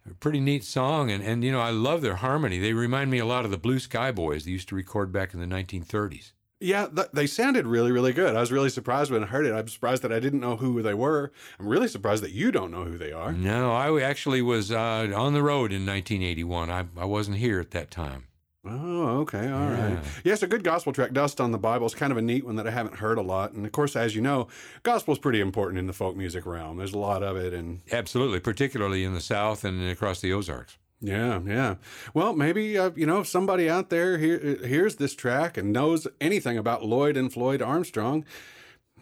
a 0.09 0.13
pretty 0.13 0.39
neat 0.39 0.63
song, 0.63 1.11
and 1.11 1.23
and 1.23 1.43
you 1.43 1.51
know 1.51 1.61
I 1.61 1.69
love 1.69 2.01
their 2.01 2.15
harmony. 2.15 2.59
They 2.59 2.73
remind 2.73 3.11
me 3.11 3.19
a 3.19 3.25
lot 3.25 3.45
of 3.45 3.51
the 3.51 3.57
Blue 3.57 3.79
Sky 3.79 4.11
Boys 4.11 4.45
they 4.45 4.51
used 4.51 4.69
to 4.69 4.75
record 4.75 5.11
back 5.11 5.33
in 5.33 5.39
the 5.39 5.45
1930s. 5.45 6.31
Yeah, 6.59 6.87
th- 6.87 7.09
they 7.11 7.27
sounded 7.27 7.67
really, 7.67 7.91
really 7.91 8.13
good. 8.13 8.37
I 8.37 8.39
was 8.39 8.51
really 8.51 8.69
surprised 8.69 9.11
when 9.11 9.21
I 9.21 9.27
heard 9.27 9.45
it. 9.45 9.53
I'm 9.53 9.67
surprised 9.67 10.01
that 10.03 10.13
I 10.13 10.21
didn't 10.21 10.39
know 10.39 10.55
who 10.55 10.81
they 10.81 10.93
were. 10.93 11.33
I'm 11.59 11.67
really 11.67 11.89
surprised 11.89 12.23
that 12.23 12.31
you 12.31 12.53
don't 12.53 12.71
know 12.71 12.85
who 12.85 12.97
they 12.97 13.11
are. 13.11 13.33
No, 13.33 13.73
I 13.73 14.01
actually 14.01 14.41
was 14.41 14.71
uh, 14.71 15.11
on 15.13 15.33
the 15.33 15.43
road 15.43 15.73
in 15.73 15.85
1981. 15.85 16.69
I 16.69 16.85
I 16.97 17.05
wasn't 17.05 17.37
here 17.37 17.59
at 17.59 17.71
that 17.71 17.91
time. 17.91 18.27
Oh, 18.65 19.19
okay. 19.21 19.49
all 19.52 19.67
right. 19.69 19.91
Yeah. 19.93 20.04
Yes, 20.23 20.41
a 20.41 20.47
good 20.47 20.63
gospel 20.63 20.93
track, 20.93 21.12
Dust 21.12 21.41
on 21.41 21.52
the 21.52 21.58
Bible, 21.58 21.86
is 21.86 21.93
kind 21.93 22.12
of 22.12 22.17
a 22.17 22.21
neat 22.21 22.45
one 22.45 22.56
that 22.56 22.65
I 22.65 22.71
haven't 22.71 22.95
heard 22.95 23.17
a 23.17 23.21
lot. 23.21 23.52
And 23.52 23.65
of 23.65 23.71
course, 23.73 23.95
as 23.95 24.15
you 24.15 24.21
know, 24.21 24.47
gospel 24.84 25.12
is 25.13 25.19
pretty 25.19 25.41
important 25.41 25.80
in 25.80 25.88
the 25.88 25.93
folk 25.93 26.15
music 26.15 26.45
realm. 26.45 26.78
There's 26.78 26.93
a 26.93 26.97
lot 26.99 27.23
of 27.23 27.36
it. 27.36 27.54
And 27.54 27.82
Absolutely, 27.91 28.39
particularly 28.39 29.04
in 29.04 29.13
the 29.13 29.19
South 29.21 29.65
and 29.65 29.84
across 29.89 30.21
the 30.21 30.32
Ozarks. 30.32 30.78
yeah, 31.02 31.41
yeah. 31.45 31.76
Well, 32.13 32.32
maybe, 32.34 32.78
uh, 32.78 32.91
you 32.95 33.06
know, 33.06 33.19
if 33.19 33.28
somebody 33.28 33.69
out 33.69 33.89
there 33.89 34.17
hear, 34.17 34.39
hears 34.65 34.95
this 34.95 35.13
track 35.13 35.58
and 35.58 35.73
knows 35.73 36.08
anything 36.21 36.58
about 36.58 36.86
Lloyd 36.86 37.17
and 37.17 37.34
Floyd 37.34 37.62
Armstrong, 37.62 38.23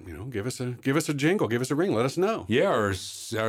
you 0.07 0.17
know, 0.17 0.23
give 0.25 0.47
us 0.47 0.59
a 0.59 0.71
give 0.81 0.95
us 0.95 1.07
a 1.09 1.13
jingle, 1.13 1.47
give 1.47 1.61
us 1.61 1.69
a 1.69 1.75
ring, 1.75 1.93
let 1.93 2.05
us 2.05 2.17
know. 2.17 2.45
Yeah, 2.47 2.71
or, 2.71 2.89
or 2.89 2.95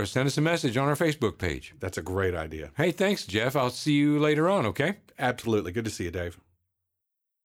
send 0.04 0.26
us 0.26 0.36
a 0.36 0.42
message 0.42 0.76
on 0.76 0.86
our 0.86 0.96
Facebook 0.96 1.38
page. 1.38 1.72
That's 1.80 1.96
a 1.96 2.02
great 2.02 2.34
idea. 2.34 2.72
Hey, 2.76 2.92
thanks, 2.92 3.24
Jeff. 3.24 3.56
I'll 3.56 3.70
see 3.70 3.94
you 3.94 4.18
later 4.18 4.50
on, 4.50 4.66
okay? 4.66 4.96
Absolutely. 5.22 5.70
Good 5.70 5.84
to 5.84 5.90
see 5.90 6.04
you, 6.04 6.10
Dave. 6.10 6.38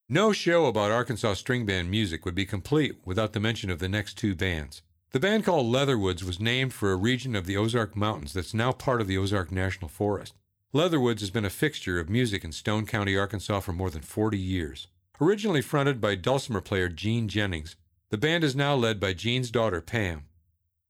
No 0.09 0.33
show 0.33 0.65
about 0.65 0.91
Arkansas 0.91 1.35
string 1.35 1.65
band 1.65 1.91
music 1.91 2.25
would 2.25 2.33
be 2.33 2.45
complete 2.45 2.95
without 3.05 3.33
the 3.33 3.39
mention 3.39 3.69
of 3.69 3.77
the 3.77 3.87
next 3.87 4.17
two 4.17 4.35
bands. 4.35 4.81
The 5.11 5.19
band 5.19 5.45
called 5.45 5.67
Leatherwoods 5.67 6.23
was 6.23 6.39
named 6.39 6.73
for 6.73 6.91
a 6.91 6.97
region 6.97 7.35
of 7.35 7.45
the 7.45 7.55
Ozark 7.55 7.95
Mountains 7.95 8.33
that's 8.33 8.53
now 8.53 8.71
part 8.71 8.99
of 8.99 9.07
the 9.07 9.17
Ozark 9.17 9.51
National 9.51 9.89
Forest. 9.89 10.33
Leatherwoods 10.73 11.21
has 11.21 11.29
been 11.29 11.45
a 11.45 11.49
fixture 11.49 11.99
of 11.99 12.09
music 12.09 12.43
in 12.43 12.51
Stone 12.51 12.87
County, 12.87 13.15
Arkansas 13.15 13.59
for 13.59 13.73
more 13.73 13.89
than 13.89 14.01
40 14.01 14.39
years. 14.39 14.87
Originally 15.21 15.61
fronted 15.61 16.01
by 16.01 16.15
dulcimer 16.15 16.61
player 16.61 16.89
Gene 16.89 17.27
Jennings, 17.27 17.75
the 18.09 18.17
band 18.17 18.43
is 18.43 18.55
now 18.55 18.75
led 18.75 18.99
by 18.99 19.13
Gene's 19.13 19.51
daughter 19.51 19.81
Pam. 19.81 20.25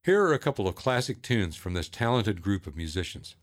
Here 0.04 0.24
are 0.24 0.34
a 0.34 0.40
couple 0.40 0.68
of 0.68 0.76
classic 0.76 1.22
tunes 1.22 1.56
from 1.56 1.74
this 1.74 1.90
talented 1.90 2.42
group 2.42 2.66
of 2.66 2.78
musicians. 2.78 3.36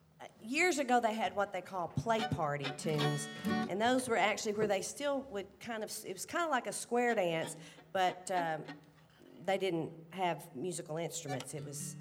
Years 0.44 0.78
ago 0.78 1.00
they 1.00 1.14
had 1.14 1.34
what 1.34 1.52
they 1.52 1.60
call 1.60 1.88
play 1.88 2.20
party 2.34 2.66
tunes. 2.76 3.28
And 3.68 3.80
those 3.80 4.08
were 4.08 4.16
actually 4.16 4.52
where 4.52 4.66
they 4.66 4.82
still 4.82 5.26
would 5.30 5.46
kind 5.60 5.82
of 5.82 5.90
it 6.06 6.12
was 6.12 6.26
kind 6.26 6.44
of 6.44 6.50
like 6.50 6.66
a 6.66 6.72
square 6.72 7.14
dance 7.14 7.56
but 7.92 8.30
um, 8.34 8.62
they 9.46 9.56
didn't 9.56 9.90
have 10.10 10.48
musical 10.54 10.96
instruments. 10.96 11.54
It 11.54 11.64
was 11.64 11.96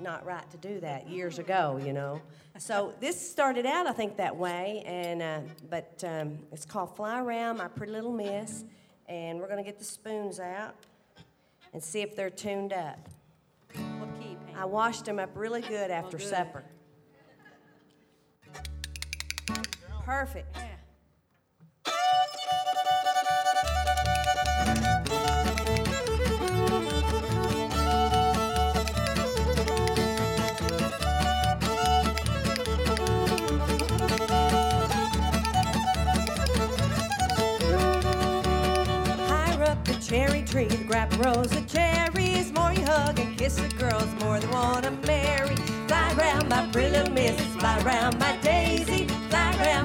not 0.00 0.24
right 0.24 0.48
to 0.50 0.56
do 0.58 0.78
that 0.80 1.08
years 1.08 1.38
ago 1.38 1.80
you 1.82 1.92
know? 1.92 2.20
So 2.58 2.94
this 3.00 3.18
started 3.30 3.66
out 3.66 3.86
i 3.86 3.92
think 3.92 4.16
that 4.16 4.34
way 4.34 4.82
and 4.86 5.22
uh, 5.22 5.40
but 5.70 6.02
um, 6.06 6.38
it's 6.52 6.64
called 6.64 6.96
fly 6.96 7.20
around 7.20 7.58
my 7.58 7.68
pretty 7.68 7.92
little 7.92 8.12
miss 8.12 8.64
and 9.08 9.38
we're 9.38 9.46
going 9.46 9.62
to 9.62 9.64
get 9.64 9.78
the 9.78 9.84
spoons 9.84 10.40
out 10.40 10.74
and 11.72 11.82
see 11.82 12.00
if 12.00 12.16
they're 12.16 12.30
tuned 12.30 12.72
up. 12.72 12.98
I 14.56 14.64
washed 14.64 15.04
them 15.04 15.18
up 15.18 15.30
really 15.34 15.60
good 15.60 15.90
after 15.90 16.18
supper 16.18 16.64
Perfect. 20.06 20.56
Higher 39.26 39.64
up 39.64 39.84
the 39.84 39.94
cherry 40.00 40.42
tree, 40.42 40.68
grab 40.86 41.12
a 41.14 41.16
rows 41.16 41.50
of 41.56 41.66
cherries. 41.66 42.52
More 42.52 42.72
you 42.72 42.84
hug 42.86 43.18
and 43.18 43.36
kiss 43.36 43.56
the 43.56 43.66
girls, 43.76 44.06
more 44.22 44.38
they 44.38 44.46
wanna 44.46 44.92
marry. 45.04 45.56
Fly 45.88 46.14
round 46.16 46.48
my 46.48 46.68
pretty 46.70 46.90
little 46.90 47.12
miss, 47.12 47.40
fly 47.56 47.80
round 47.80 48.20
my 48.20 48.36
daisy. 48.36 48.95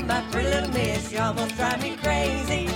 My 0.08 0.22
pretty 0.32 0.50
little 0.50 0.70
miss, 0.72 1.12
you 1.12 1.20
almost 1.20 1.56
drive 1.56 1.82
me 1.82 1.96
crazy. 1.96 2.68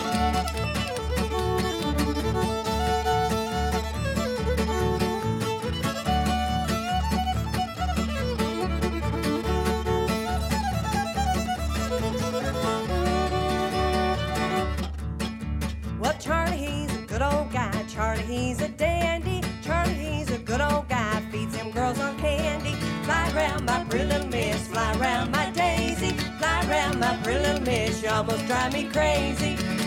Well, 16.00 16.16
Charlie, 16.20 16.58
he's 16.58 16.96
a 16.96 17.02
good 17.08 17.22
old 17.22 17.52
guy. 17.52 17.86
Charlie, 17.90 18.22
he's 18.24 18.62
a 18.62 18.70
dandy. 18.70 19.42
Charlie, 19.62 19.94
he's 19.94 20.30
a 20.32 20.38
good 20.38 20.62
old 20.62 20.88
guy. 20.88 21.22
Feeds 21.32 21.58
them 21.58 21.72
girls 21.72 22.00
on 22.00 22.18
candy. 22.20 22.74
Fly 23.04 23.32
round 23.36 23.66
my 23.66 23.84
pretty 23.86 24.06
little 24.06 24.28
miss. 24.28 24.68
Fly 24.68 24.94
round 24.98 25.32
my 25.32 25.50
daisy. 25.52 25.64
Round 26.67 26.99
my 26.99 27.15
miss. 27.62 28.01
You 28.01 28.10
almost 28.10 28.45
drive 28.47 28.73
me 28.73 28.86
crazy. 28.86 29.85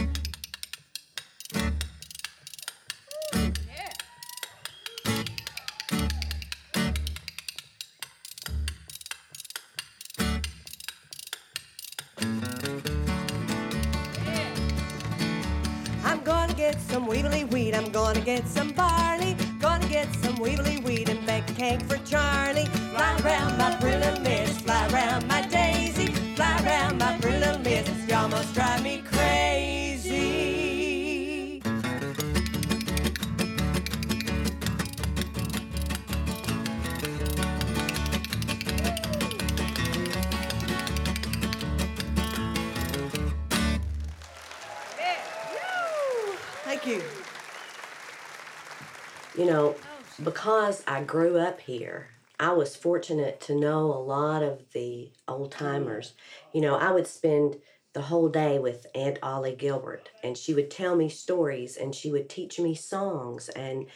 I 50.98 51.04
grew 51.04 51.38
up 51.38 51.61
here, 51.61 52.08
I 52.40 52.50
was 52.50 52.74
fortunate 52.74 53.40
to 53.42 53.54
know 53.54 53.82
a 53.82 54.02
lot 54.02 54.42
of 54.42 54.64
the 54.72 55.12
old 55.28 55.52
timers. 55.52 56.14
You 56.52 56.61
know, 56.61 56.74
I 56.74 56.90
would 56.90 57.06
spend 57.06 57.58
the 57.92 58.02
whole 58.02 58.28
day 58.28 58.58
with 58.58 58.84
Aunt 58.96 59.20
Ollie 59.22 59.54
Gilbert, 59.54 60.11
and 60.24 60.37
she 60.37 60.54
would 60.54 60.72
tell 60.72 60.96
me 60.96 61.08
stories 61.08 61.76
and 61.76 61.94
she 61.94 62.11
would 62.11 62.28
teach 62.28 62.58
me 62.58 62.74
songs. 62.74 63.48
And, 63.50 63.87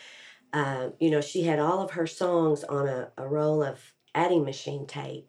uh, 0.53 0.91
you 1.01 1.11
know, 1.11 1.21
she 1.21 1.43
had 1.43 1.59
all 1.59 1.81
of 1.81 1.91
her 1.91 2.07
songs 2.07 2.63
on 2.63 2.87
a, 2.87 3.11
a 3.19 3.27
roll 3.27 3.65
of 3.65 3.81
adding 4.15 4.45
machine 4.45 4.87
tape. 4.87 5.29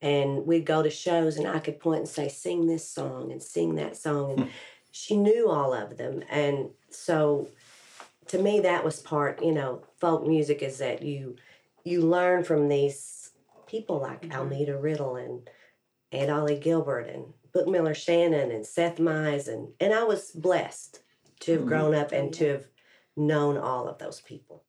And 0.00 0.46
we'd 0.46 0.64
go 0.64 0.82
to 0.82 0.88
shows, 0.88 1.36
and 1.36 1.46
I 1.46 1.58
could 1.58 1.80
point 1.80 2.00
and 2.00 2.08
say, 2.08 2.28
Sing 2.28 2.66
this 2.66 2.88
song 2.88 3.30
and 3.30 3.42
sing 3.42 3.74
that 3.74 3.98
song. 3.98 4.40
And 4.40 4.50
she 4.90 5.18
knew 5.18 5.50
all 5.50 5.74
of 5.74 5.98
them. 5.98 6.22
And 6.30 6.70
so, 6.88 7.48
to 8.28 8.38
me 8.38 8.60
that 8.60 8.84
was 8.84 9.00
part 9.00 9.42
you 9.42 9.52
know 9.52 9.82
folk 10.00 10.26
music 10.26 10.62
is 10.62 10.78
that 10.78 11.02
you 11.02 11.36
you 11.84 12.00
learn 12.02 12.44
from 12.44 12.68
these 12.68 13.32
people 13.66 14.00
like 14.00 14.34
Almeda 14.34 14.78
Riddle 14.78 15.16
and 15.16 15.48
and 16.12 16.30
Ollie 16.30 16.58
Gilbert 16.58 17.08
and 17.08 17.26
Bookmiller 17.54 17.94
Shannon 17.94 18.50
and 18.50 18.64
Seth 18.66 18.96
Mize 18.98 19.48
and 19.48 19.68
and 19.80 19.92
I 19.92 20.04
was 20.04 20.30
blessed 20.30 21.00
to 21.40 21.52
have 21.52 21.62
Mhm. 21.62 21.66
grown 21.68 21.94
up 21.94 22.12
and 22.12 22.32
to 22.34 22.48
have 22.48 22.66
known 23.16 23.56
all 23.56 23.88
of 23.88 23.98
those 23.98 24.20
people. 24.20 24.64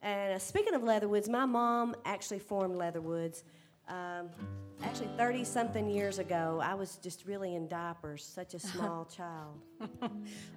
And 0.00 0.34
uh, 0.34 0.38
speaking 0.38 0.74
of 0.74 0.82
Leatherwoods, 0.82 1.28
my 1.28 1.46
mom 1.46 1.94
actually 2.04 2.40
formed 2.40 2.74
Leatherwoods. 2.76 3.44
Um, 3.88 4.30
actually, 4.82 5.08
30 5.16 5.44
something 5.44 5.88
years 5.88 6.18
ago, 6.18 6.60
I 6.62 6.74
was 6.74 6.96
just 6.96 7.26
really 7.26 7.54
in 7.54 7.68
diapers, 7.68 8.24
such 8.24 8.54
a 8.54 8.58
small 8.72 9.04
child. 9.04 9.60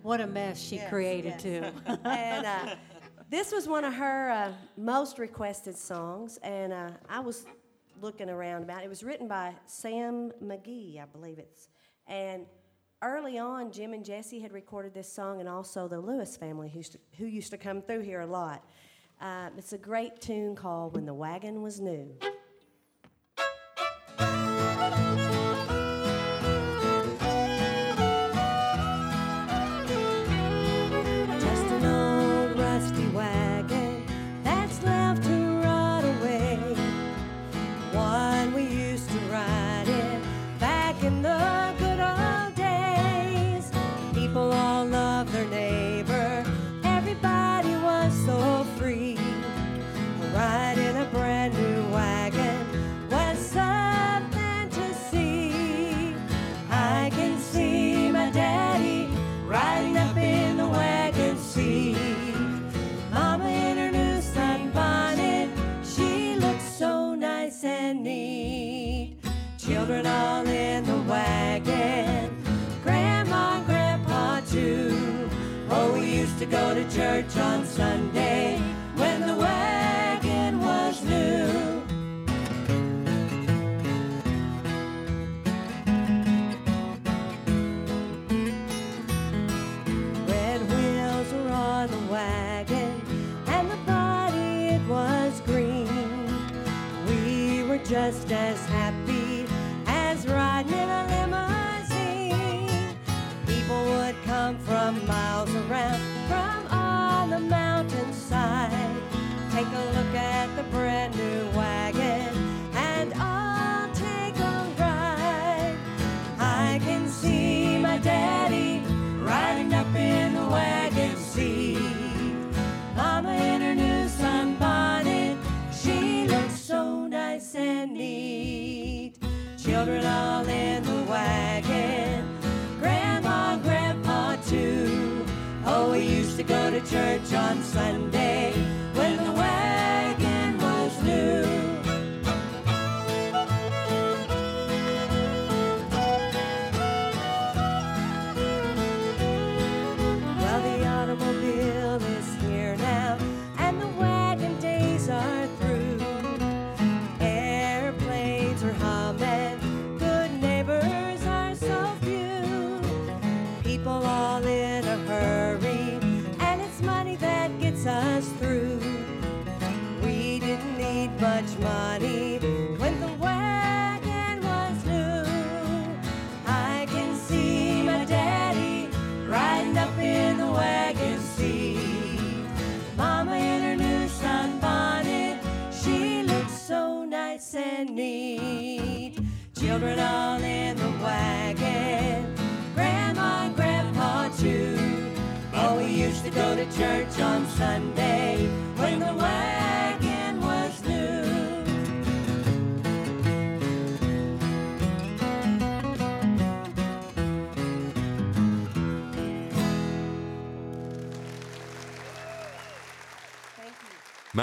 What 0.01 0.21
a 0.21 0.27
mess 0.27 0.61
she 0.61 0.79
created, 0.89 1.39
too. 1.39 1.65
and 2.05 2.45
uh, 2.45 2.75
this 3.29 3.51
was 3.51 3.67
one 3.67 3.83
of 3.83 3.93
her 3.93 4.29
uh, 4.29 4.53
most 4.77 5.19
requested 5.19 5.75
songs, 5.75 6.38
and 6.43 6.71
uh, 6.71 6.91
I 7.09 7.19
was 7.19 7.45
looking 8.01 8.29
around 8.29 8.63
about 8.63 8.81
it. 8.81 8.85
It 8.85 8.89
was 8.89 9.03
written 9.03 9.27
by 9.27 9.53
Sam 9.65 10.31
McGee, 10.43 11.01
I 11.01 11.05
believe 11.05 11.39
it's. 11.39 11.69
And 12.07 12.45
early 13.01 13.39
on, 13.39 13.71
Jim 13.71 13.93
and 13.93 14.05
Jesse 14.05 14.39
had 14.39 14.51
recorded 14.51 14.93
this 14.93 15.11
song, 15.11 15.39
and 15.39 15.49
also 15.49 15.88
the 15.88 15.99
Lewis 15.99 16.38
family, 16.38 16.69
who 16.69 16.79
used 16.79 16.91
to, 16.93 16.99
who 17.17 17.25
used 17.25 17.51
to 17.51 17.57
come 17.57 17.81
through 17.81 18.01
here 18.01 18.21
a 18.21 18.27
lot. 18.27 18.63
Uh, 19.19 19.49
it's 19.57 19.73
a 19.73 19.77
great 19.77 20.19
tune 20.19 20.55
called 20.55 20.95
When 20.95 21.05
the 21.05 21.13
Wagon 21.13 21.61
Was 21.61 21.79
New. 21.79 22.15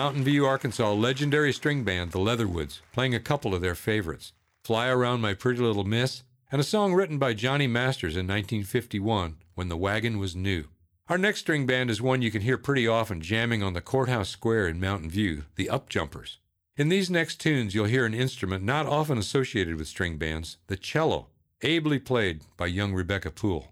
Mountain 0.02 0.24
View, 0.24 0.44
Arkansas 0.44 0.94
legendary 0.94 1.52
string 1.52 1.84
band, 1.84 2.10
the 2.10 2.18
Leatherwoods, 2.18 2.82
playing 2.92 3.14
a 3.14 3.20
couple 3.20 3.54
of 3.54 3.60
their 3.60 3.76
favorites 3.76 4.32
Fly 4.64 4.88
Around 4.88 5.20
My 5.20 5.32
Pretty 5.32 5.60
Little 5.60 5.84
Miss, 5.84 6.24
and 6.50 6.60
a 6.60 6.64
song 6.64 6.92
written 6.92 7.18
by 7.18 7.34
Johnny 7.34 7.68
Masters 7.68 8.16
in 8.16 8.26
1951 8.26 9.36
when 9.54 9.68
the 9.68 9.76
wagon 9.76 10.18
was 10.18 10.34
new. 10.34 10.64
Our 11.08 11.18
next 11.18 11.38
string 11.38 11.66
band 11.66 11.88
is 11.88 12.02
one 12.02 12.20
you 12.20 12.32
can 12.32 12.42
hear 12.42 12.58
pretty 12.58 12.88
often 12.88 13.20
jamming 13.20 13.62
on 13.62 13.74
the 13.74 13.80
courthouse 13.80 14.28
square 14.28 14.66
in 14.66 14.80
Mountain 14.80 15.10
View, 15.10 15.44
the 15.54 15.70
Upjumpers. 15.70 16.38
In 16.76 16.88
these 16.88 17.08
next 17.08 17.36
tunes, 17.36 17.72
you'll 17.72 17.84
hear 17.84 18.04
an 18.04 18.12
instrument 18.12 18.64
not 18.64 18.86
often 18.86 19.18
associated 19.18 19.76
with 19.76 19.86
string 19.86 20.18
bands, 20.18 20.56
the 20.66 20.76
cello, 20.76 21.28
ably 21.62 22.00
played 22.00 22.40
by 22.56 22.66
young 22.66 22.92
Rebecca 22.92 23.30
Poole. 23.30 23.71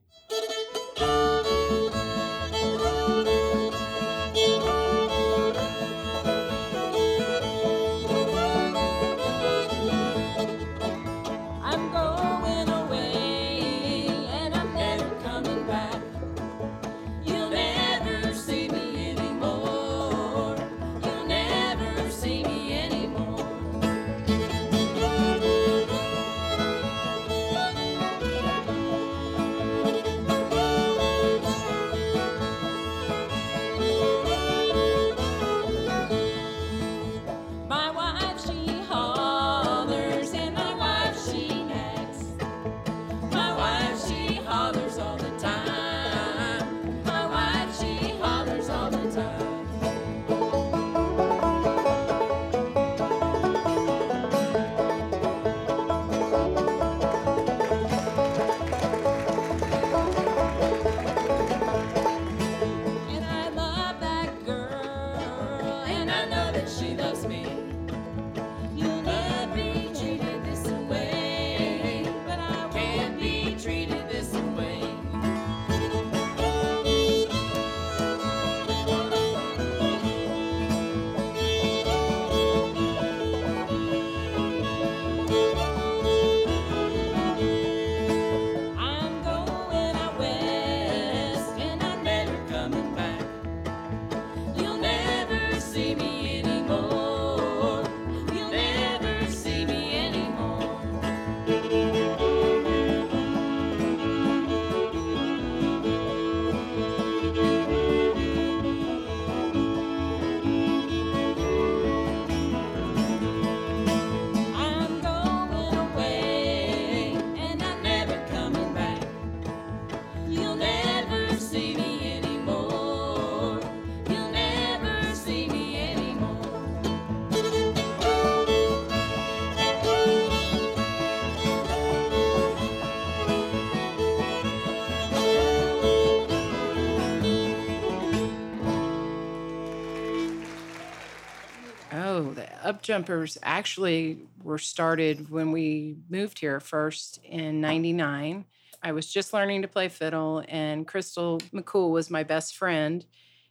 Jumpers 142.90 143.38
actually 143.44 144.18
were 144.42 144.58
started 144.58 145.30
when 145.30 145.52
we 145.52 145.94
moved 146.08 146.40
here 146.40 146.58
first 146.58 147.20
in 147.22 147.60
99. 147.60 148.44
I 148.82 148.90
was 148.90 149.06
just 149.06 149.32
learning 149.32 149.62
to 149.62 149.68
play 149.68 149.88
fiddle, 149.88 150.42
and 150.48 150.88
Crystal 150.88 151.38
McCool 151.54 151.90
was 151.92 152.10
my 152.10 152.24
best 152.24 152.56
friend. 152.56 153.06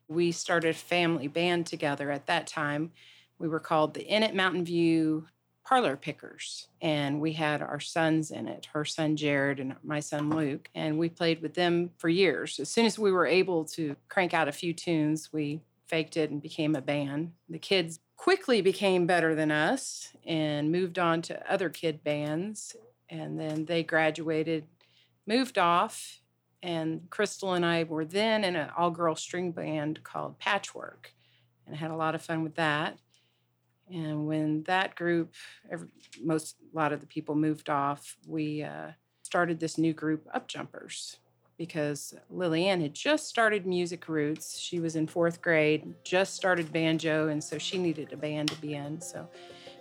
We 0.10 0.34
started 0.34 0.72
a 0.72 0.78
family 0.78 1.30
band 1.30 1.68
together 1.68 2.12
at 2.12 2.26
that 2.26 2.48
time. 2.48 2.92
We 3.38 3.48
were 3.48 3.62
called 3.62 3.94
the 3.94 4.06
In 4.06 4.24
at 4.24 4.36
Mountain 4.36 4.66
View 4.66 5.26
Parlor 5.66 5.96
Pickers, 5.96 6.68
and 6.82 7.22
we 7.22 7.32
had 7.32 7.62
our 7.62 7.80
sons 7.80 8.32
in 8.32 8.46
it 8.46 8.68
her 8.74 8.84
son 8.84 9.16
Jared 9.16 9.62
and 9.62 9.74
my 9.86 10.02
son 10.02 10.32
Luke. 10.32 10.70
And 10.76 11.00
we 11.00 11.08
played 11.08 11.42
with 11.42 11.54
them 11.54 11.92
for 11.98 12.10
years. 12.10 12.60
As 12.60 12.68
soon 12.68 12.86
as 12.86 13.00
we 13.00 13.14
were 13.14 13.26
able 13.26 13.64
to 13.68 13.96
crank 14.10 14.34
out 14.34 14.50
a 14.50 14.52
few 14.52 14.74
tunes, 14.74 15.32
we 15.32 15.62
faked 15.88 16.18
it 16.18 16.30
and 16.30 16.42
became 16.42 16.76
a 16.76 16.82
band. 16.82 17.32
The 17.48 17.58
kids 17.58 18.02
quickly 18.20 18.60
became 18.60 19.08
better 19.08 19.34
than 19.34 19.50
us 19.50 20.10
and 20.26 20.70
moved 20.70 21.00
on 21.00 21.22
to 21.22 21.52
other 21.52 21.70
kid 21.70 22.04
bands. 22.04 22.76
And 23.10 23.40
then 23.40 23.64
they 23.64 23.82
graduated, 23.82 24.66
moved 25.26 25.58
off, 25.58 26.20
and 26.62 27.10
Crystal 27.10 27.54
and 27.54 27.66
I 27.66 27.86
were 27.86 28.04
then 28.04 28.44
in 28.44 28.58
an 28.58 28.72
all 28.78 28.92
girl 28.92 29.16
string 29.16 29.54
band 29.54 30.04
called 30.04 30.38
Patchwork 30.38 31.14
and 31.66 31.78
had 31.78 31.92
a 31.92 31.96
lot 31.96 32.14
of 32.14 32.22
fun 32.22 32.44
with 32.44 32.56
that. 32.56 33.00
And 33.90 34.28
when 34.28 34.64
that 34.64 34.96
group, 34.96 35.34
every, 35.72 35.88
most, 36.22 36.58
a 36.74 36.78
lot 36.78 36.92
of 36.92 37.00
the 37.00 37.08
people 37.08 37.36
moved 37.36 37.70
off, 37.70 38.18
we 38.28 38.64
uh, 38.64 38.92
started 39.24 39.62
this 39.62 39.78
new 39.78 39.94
group, 39.94 40.28
Up 40.34 40.50
Jumpers, 40.50 41.20
because 41.60 42.16
Lillian 42.30 42.80
had 42.80 42.94
just 42.94 43.28
started 43.28 43.68
music 43.68 44.08
roots. 44.08 44.58
She 44.58 44.80
was 44.80 44.96
in 44.96 45.06
fourth 45.08 45.42
grade, 45.42 45.94
just 46.06 46.34
started 46.34 46.72
banjo, 46.72 47.28
and 47.28 47.44
so 47.44 47.58
she 47.58 47.78
needed 47.78 48.14
a 48.14 48.18
band 48.18 48.48
to 48.50 48.56
be 48.62 48.76
in. 48.76 49.02
So 49.02 49.28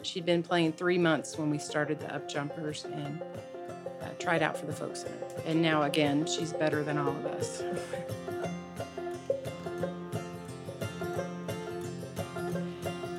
she'd 0.03 0.27
been 0.27 0.43
playing 0.43 0.73
three 0.73 0.99
months 0.99 1.39
when 1.39 1.51
we 1.51 1.59
started 1.59 2.01
the 2.01 2.13
Up 2.13 2.29
Jumpers 2.29 2.85
and 2.85 3.23
uh, 4.03 4.09
tried 4.19 4.43
out 4.43 4.59
for 4.59 4.67
the 4.67 4.73
folk 4.73 4.97
center. 4.97 5.15
And 5.47 5.63
now 5.63 5.85
again, 5.85 6.27
she's 6.27 6.53
better 6.53 6.83
than 6.83 6.99
all 6.99 7.11
of 7.11 7.27
us. 7.27 7.63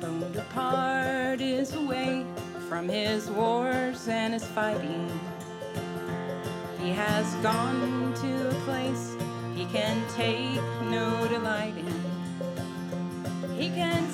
Bonaparte 0.02 1.40
is 1.40 1.72
away 1.72 2.26
from 2.68 2.90
his 2.90 3.30
wars 3.30 4.06
and 4.06 4.34
his 4.34 4.44
fighting. 4.44 5.10
He 6.82 6.90
has 6.90 7.34
gone 7.36 8.14
to 8.14 8.48
a 8.48 8.54
place 8.64 9.14
he 9.54 9.66
can 9.66 10.02
take 10.08 10.62
no 10.90 11.28
delight 11.28 11.74
in. 11.76 13.50
He 13.56 13.68
can 13.68 14.09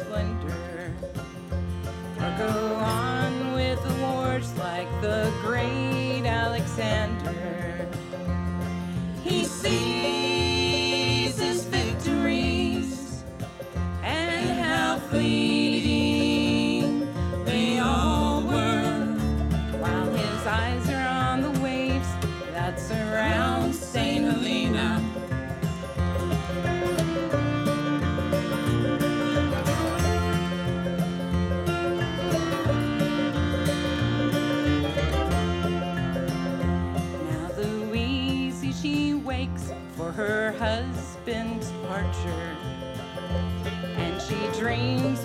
in 0.00 0.04
splendor. 0.04 0.92
Or 2.18 2.34
go 2.38 2.74
on 2.76 3.52
with 3.52 3.78
awards 3.98 4.52
like 4.58 4.88
the 5.00 5.32
great 5.42 6.24
Alexander. 6.24 7.88
He 9.22 9.44
sees 9.44 10.37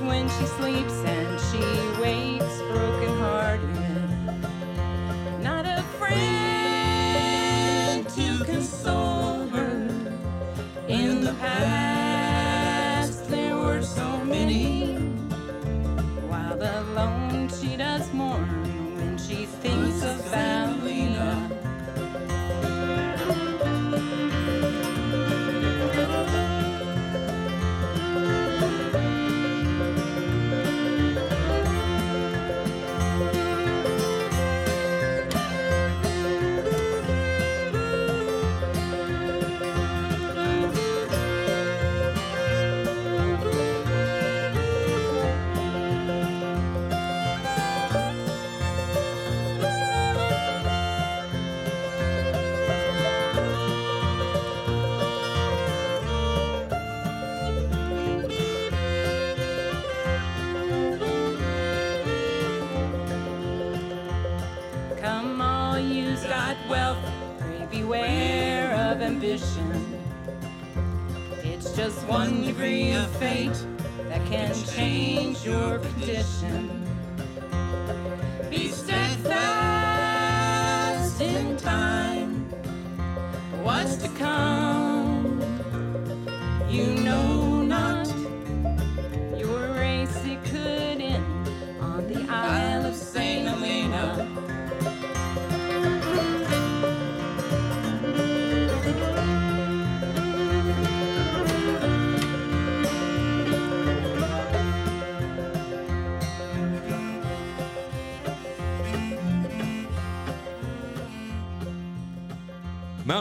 when 0.06 0.28
she 0.30 0.45
sleeps 0.45 1.04
and 1.06 1.39
she 1.39 1.83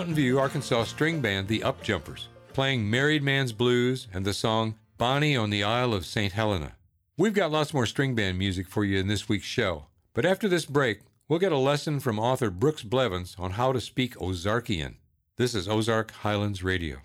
Mountain 0.03 0.17
View, 0.17 0.41
Arkansas 0.41 0.83
string 0.83 1.21
band 1.21 1.47
The 1.47 1.61
Upjumpers, 1.61 2.27
playing 2.53 2.91
Married 2.91 3.23
Man's 3.23 3.53
Blues 3.53 4.09
and 4.13 4.25
the 4.25 4.35
song 4.35 4.75
Bonnie 4.99 5.37
on 5.37 5.51
the 5.51 5.63
Isle 5.63 5.95
of 5.95 6.05
St. 6.05 6.33
Helena. 6.33 6.73
We've 7.17 7.33
got 7.33 7.53
lots 7.53 7.73
more 7.73 7.87
string 7.87 8.17
band 8.17 8.37
music 8.37 8.67
for 8.67 8.85
you 8.85 8.99
in 8.99 9.07
this 9.07 9.29
week's 9.29 9.47
show, 9.47 9.87
but 10.13 10.27
after 10.27 10.49
this 10.49 10.65
break, 10.65 11.03
we'll 11.29 11.39
get 11.39 11.53
a 11.53 11.57
lesson 11.57 12.01
from 12.01 12.19
author 12.19 12.51
Brooks 12.51 12.83
Blevins 12.83 13.37
on 13.39 13.53
how 13.53 13.71
to 13.71 13.81
speak 13.81 14.17
Ozarkian. 14.17 14.97
This 15.37 15.55
is 15.55 15.69
Ozark 15.69 16.11
Highlands 16.11 16.65
Radio. 16.65 16.97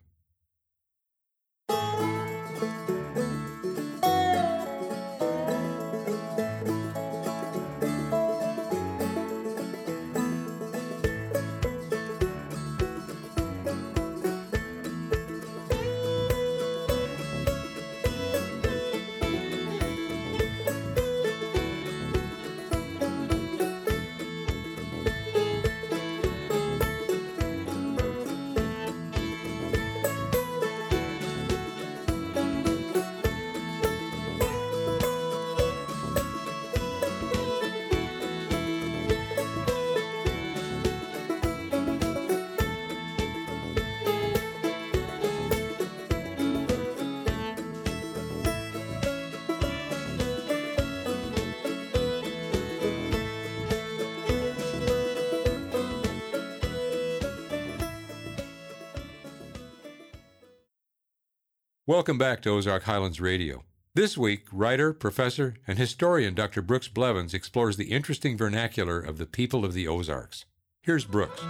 Welcome 62.08 62.20
back 62.20 62.42
to 62.44 62.52
Ozark 62.52 62.84
Highlands 62.84 63.20
Radio. 63.20 63.66
This 63.94 64.18
week, 64.18 64.46
writer, 64.54 64.94
professor, 64.94 65.56
and 65.68 65.78
historian 65.78 66.36
Dr. 66.36 66.62
Brooks 66.62 66.88
Blevins 66.88 67.34
explores 67.34 67.76
the 67.76 67.92
interesting 67.92 68.38
vernacular 68.38 68.98
of 68.98 69.18
the 69.18 69.26
people 69.26 69.66
of 69.66 69.74
the 69.74 69.90
Ozarks. 69.90 70.46
Here's 70.82 71.04
Brooks. 71.04 71.42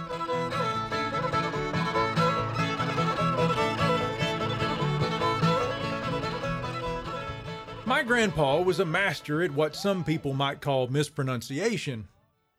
My 7.86 8.02
grandpa 8.04 8.60
was 8.60 8.80
a 8.80 8.84
master 8.84 9.40
at 9.42 9.52
what 9.54 9.76
some 9.76 10.02
people 10.02 10.32
might 10.32 10.60
call 10.60 10.88
mispronunciation. 10.88 12.08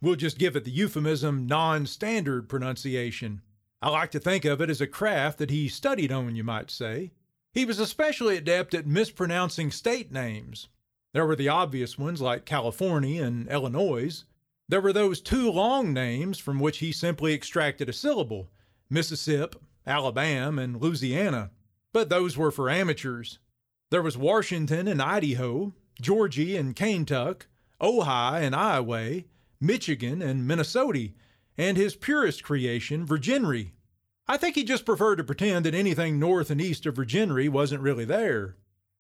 We'll 0.01 0.15
just 0.15 0.39
give 0.39 0.55
it 0.55 0.63
the 0.63 0.71
euphemism 0.71 1.47
non 1.47 1.85
standard 1.85 2.47
pronunciation. 2.47 3.41
I 3.81 3.89
like 3.89 4.11
to 4.11 4.19
think 4.19 4.45
of 4.45 4.61
it 4.61 4.69
as 4.69 4.79
a 4.79 4.87
craft 4.87 5.37
that 5.39 5.49
he 5.49 5.67
studied 5.67 6.13
on, 6.13 6.37
you 6.37 6.45
might 6.45 6.71
say. 6.71 7.11
He 7.59 7.65
was 7.65 7.77
especially 7.77 8.37
adept 8.37 8.73
at 8.73 8.87
mispronouncing 8.87 9.69
state 9.69 10.13
names. 10.13 10.69
There 11.11 11.25
were 11.25 11.35
the 11.35 11.49
obvious 11.49 11.97
ones 11.97 12.21
like 12.21 12.45
California 12.45 13.21
and 13.21 13.49
Illinois. 13.49 14.23
There 14.69 14.79
were 14.79 14.93
those 14.93 15.19
two 15.19 15.51
long 15.51 15.91
names 15.91 16.39
from 16.39 16.61
which 16.61 16.77
he 16.77 16.93
simply 16.93 17.33
extracted 17.33 17.89
a 17.89 17.91
syllable 17.91 18.49
Mississippi, 18.89 19.57
Alabama, 19.85 20.61
and 20.61 20.81
Louisiana. 20.81 21.51
But 21.91 22.07
those 22.07 22.37
were 22.37 22.49
for 22.49 22.69
amateurs. 22.69 23.39
There 23.89 24.03
was 24.03 24.17
Washington 24.17 24.87
and 24.87 25.01
Idaho, 25.01 25.73
Georgie 25.99 26.55
and 26.55 26.73
Kentuck, 26.73 27.47
Ohio 27.81 28.41
and 28.41 28.55
Iowa, 28.55 29.23
Michigan 29.59 30.21
and 30.21 30.47
Minnesota, 30.47 31.09
and 31.57 31.75
his 31.75 31.97
purest 31.97 32.41
creation, 32.41 33.05
Virginia. 33.05 33.65
I 34.31 34.37
think 34.37 34.53
he 34.53 34.63
just 34.63 34.85
preferred 34.85 35.15
to 35.15 35.23
pretend 35.23 35.65
that 35.65 35.73
anything 35.73 36.19
north 36.19 36.51
and 36.51 36.61
east 36.61 36.85
of 36.85 36.95
Virginia 36.95 37.49
wasn't 37.49 37.81
really 37.81 38.05
there. 38.05 38.57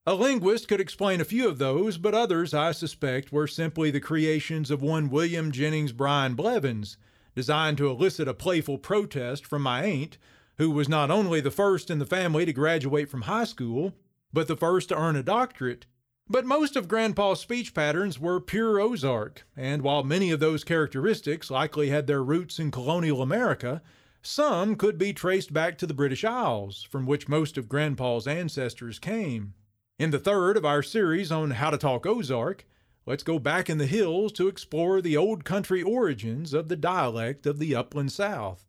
A 0.07 0.15
linguist 0.15 0.67
could 0.67 0.81
explain 0.81 1.21
a 1.21 1.23
few 1.23 1.47
of 1.47 1.59
those, 1.59 1.99
but 1.99 2.15
others, 2.15 2.51
I 2.51 2.71
suspect, 2.71 3.31
were 3.31 3.45
simply 3.45 3.91
the 3.91 3.99
creations 3.99 4.71
of 4.71 4.81
one 4.81 5.11
William 5.11 5.51
Jennings 5.51 5.91
Bryan 5.91 6.33
Blevins, 6.33 6.97
designed 7.35 7.77
to 7.77 7.91
elicit 7.91 8.27
a 8.27 8.33
playful 8.33 8.79
protest 8.79 9.45
from 9.45 9.61
my 9.61 9.83
aunt, 9.83 10.17
who 10.57 10.71
was 10.71 10.89
not 10.89 11.11
only 11.11 11.41
the 11.41 11.51
first 11.51 11.91
in 11.91 11.99
the 11.99 12.07
family 12.07 12.43
to 12.43 12.51
graduate 12.51 13.07
from 13.07 13.21
high 13.21 13.43
school, 13.43 13.93
but 14.33 14.47
the 14.47 14.57
first 14.57 14.89
to 14.89 14.97
earn 14.97 15.15
a 15.15 15.21
doctorate. 15.21 15.85
But 16.27 16.47
most 16.47 16.75
of 16.75 16.87
Grandpa's 16.87 17.39
speech 17.39 17.75
patterns 17.75 18.19
were 18.19 18.41
pure 18.41 18.79
Ozark, 18.79 19.45
and 19.55 19.83
while 19.83 20.03
many 20.03 20.31
of 20.31 20.39
those 20.39 20.63
characteristics 20.63 21.51
likely 21.51 21.89
had 21.89 22.07
their 22.07 22.23
roots 22.23 22.57
in 22.57 22.71
colonial 22.71 23.21
America, 23.21 23.83
some 24.21 24.75
could 24.75 24.97
be 24.97 25.13
traced 25.13 25.53
back 25.53 25.77
to 25.77 25.87
the 25.87 25.93
British 25.93 26.23
Isles, 26.23 26.83
from 26.89 27.05
which 27.05 27.29
most 27.29 27.57
of 27.57 27.69
Grandpa's 27.69 28.27
ancestors 28.27 28.99
came. 28.99 29.53
In 29.97 30.11
the 30.11 30.19
third 30.19 30.57
of 30.57 30.65
our 30.65 30.83
series 30.83 31.31
on 31.31 31.51
how 31.51 31.69
to 31.69 31.77
talk 31.77 32.05
Ozark, 32.05 32.65
let's 33.05 33.23
go 33.23 33.39
back 33.39 33.69
in 33.69 33.77
the 33.77 33.85
hills 33.85 34.31
to 34.33 34.47
explore 34.47 35.01
the 35.01 35.17
old 35.17 35.43
country 35.43 35.81
origins 35.81 36.53
of 36.53 36.67
the 36.67 36.75
dialect 36.75 37.45
of 37.45 37.59
the 37.59 37.75
upland 37.75 38.11
South. 38.11 38.65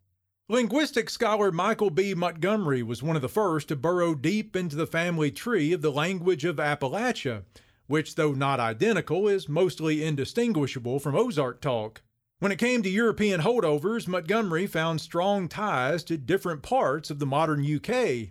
Linguistic 0.49 1.09
scholar 1.09 1.49
Michael 1.49 1.89
B. 1.89 2.13
Montgomery 2.13 2.83
was 2.83 3.01
one 3.01 3.15
of 3.15 3.21
the 3.21 3.29
first 3.29 3.69
to 3.69 3.75
burrow 3.77 4.13
deep 4.13 4.55
into 4.55 4.75
the 4.75 4.85
family 4.85 5.31
tree 5.31 5.71
of 5.71 5.81
the 5.81 5.91
language 5.91 6.43
of 6.43 6.57
Appalachia, 6.57 7.43
which, 7.87 8.15
though 8.15 8.33
not 8.33 8.59
identical, 8.59 9.29
is 9.29 9.47
mostly 9.47 10.03
indistinguishable 10.03 10.99
from 10.99 11.15
Ozark 11.15 11.61
talk. 11.61 12.01
When 12.41 12.51
it 12.51 12.57
came 12.57 12.81
to 12.81 12.89
European 12.89 13.41
holdovers, 13.41 14.07
Montgomery 14.07 14.65
found 14.65 14.99
strong 14.99 15.47
ties 15.47 16.03
to 16.05 16.17
different 16.17 16.63
parts 16.63 17.11
of 17.11 17.19
the 17.19 17.27
modern 17.27 17.63
UK. 17.63 18.29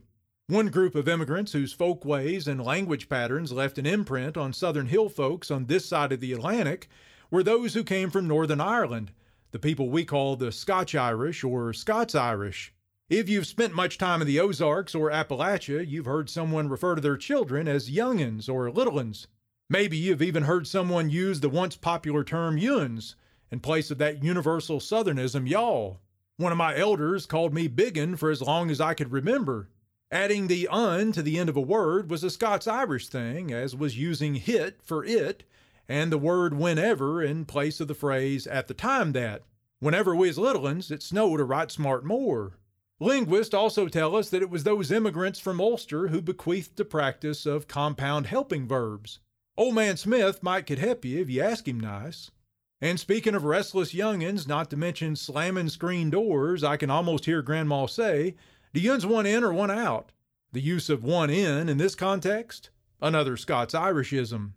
One 0.48 0.66
group 0.66 0.96
of 0.96 1.06
immigrants 1.06 1.52
whose 1.52 1.72
folkways 1.72 2.48
and 2.48 2.60
language 2.60 3.08
patterns 3.08 3.52
left 3.52 3.78
an 3.78 3.86
imprint 3.86 4.36
on 4.36 4.52
Southern 4.52 4.86
Hill 4.86 5.10
folks 5.10 5.48
on 5.48 5.66
this 5.66 5.86
side 5.86 6.10
of 6.10 6.18
the 6.18 6.32
Atlantic 6.32 6.88
were 7.30 7.44
those 7.44 7.74
who 7.74 7.84
came 7.84 8.10
from 8.10 8.26
Northern 8.26 8.60
Ireland, 8.60 9.12
the 9.52 9.60
people 9.60 9.88
we 9.88 10.04
call 10.04 10.34
the 10.34 10.50
Scotch 10.50 10.96
Irish 10.96 11.44
or 11.44 11.72
Scots 11.72 12.16
Irish. 12.16 12.74
If 13.08 13.28
you've 13.28 13.46
spent 13.46 13.76
much 13.76 13.96
time 13.96 14.20
in 14.20 14.26
the 14.26 14.40
Ozarks 14.40 14.92
or 14.92 15.12
Appalachia, 15.12 15.86
you've 15.86 16.06
heard 16.06 16.28
someone 16.28 16.68
refer 16.68 16.96
to 16.96 17.00
their 17.00 17.16
children 17.16 17.68
as 17.68 17.88
young'uns 17.88 18.48
or 18.48 18.72
little'uns. 18.72 19.28
Maybe 19.68 19.96
you've 19.96 20.20
even 20.20 20.42
heard 20.42 20.66
someone 20.66 21.10
use 21.10 21.38
the 21.38 21.48
once 21.48 21.76
popular 21.76 22.24
term 22.24 22.58
yuns 22.58 23.14
in 23.50 23.60
place 23.60 23.90
of 23.90 23.98
that 23.98 24.22
universal 24.22 24.80
Southernism 24.80 25.48
y'all. 25.48 26.00
One 26.36 26.52
of 26.52 26.58
my 26.58 26.76
elders 26.76 27.26
called 27.26 27.52
me 27.52 27.68
biggin 27.68 28.16
for 28.16 28.30
as 28.30 28.42
long 28.42 28.70
as 28.70 28.80
I 28.80 28.94
could 28.94 29.12
remember. 29.12 29.68
Adding 30.10 30.46
the 30.46 30.68
un 30.68 31.12
to 31.12 31.22
the 31.22 31.38
end 31.38 31.48
of 31.48 31.56
a 31.56 31.60
word 31.60 32.10
was 32.10 32.24
a 32.24 32.30
Scots 32.30 32.66
Irish 32.66 33.08
thing, 33.08 33.52
as 33.52 33.76
was 33.76 33.98
using 33.98 34.34
hit 34.34 34.80
for 34.82 35.04
it 35.04 35.44
and 35.90 36.12
the 36.12 36.18
word 36.18 36.54
whenever 36.54 37.20
in 37.20 37.44
place 37.44 37.80
of 37.80 37.88
the 37.88 37.94
phrase 37.94 38.46
at 38.46 38.68
the 38.68 38.74
time 38.74 39.10
that. 39.10 39.42
Whenever 39.80 40.14
we 40.14 40.28
was 40.28 40.38
little 40.38 40.64
uns, 40.68 40.88
it 40.92 41.02
snowed 41.02 41.40
a 41.40 41.44
right 41.44 41.68
smart 41.68 42.04
more. 42.04 42.52
Linguists 43.00 43.54
also 43.54 43.88
tell 43.88 44.14
us 44.14 44.30
that 44.30 44.42
it 44.42 44.50
was 44.50 44.62
those 44.62 44.92
immigrants 44.92 45.40
from 45.40 45.60
Ulster 45.60 46.08
who 46.08 46.22
bequeathed 46.22 46.76
the 46.76 46.84
practice 46.84 47.44
of 47.44 47.66
compound 47.66 48.26
helping 48.26 48.68
verbs. 48.68 49.18
Old 49.56 49.74
man 49.74 49.96
Smith 49.96 50.44
might 50.44 50.66
could 50.66 50.78
help 50.78 51.04
you 51.04 51.20
if 51.20 51.28
you 51.28 51.42
ask 51.42 51.66
him 51.66 51.80
nice. 51.80 52.30
And 52.82 52.98
speaking 52.98 53.34
of 53.34 53.44
restless 53.44 53.92
young'uns, 53.92 54.48
not 54.48 54.70
to 54.70 54.76
mention 54.76 55.14
slamming 55.14 55.68
screen 55.68 56.08
doors, 56.08 56.64
I 56.64 56.78
can 56.78 56.88
almost 56.88 57.26
hear 57.26 57.42
Grandma 57.42 57.86
say, 57.86 58.36
Do 58.72 58.80
yuns 58.80 59.04
want 59.04 59.26
in 59.26 59.44
or 59.44 59.52
want 59.52 59.72
out? 59.72 60.12
The 60.52 60.62
use 60.62 60.88
of 60.88 61.04
one 61.04 61.28
in 61.28 61.68
in 61.68 61.76
this 61.76 61.94
context? 61.94 62.70
Another 63.02 63.36
Scots 63.36 63.74
Irishism. 63.74 64.52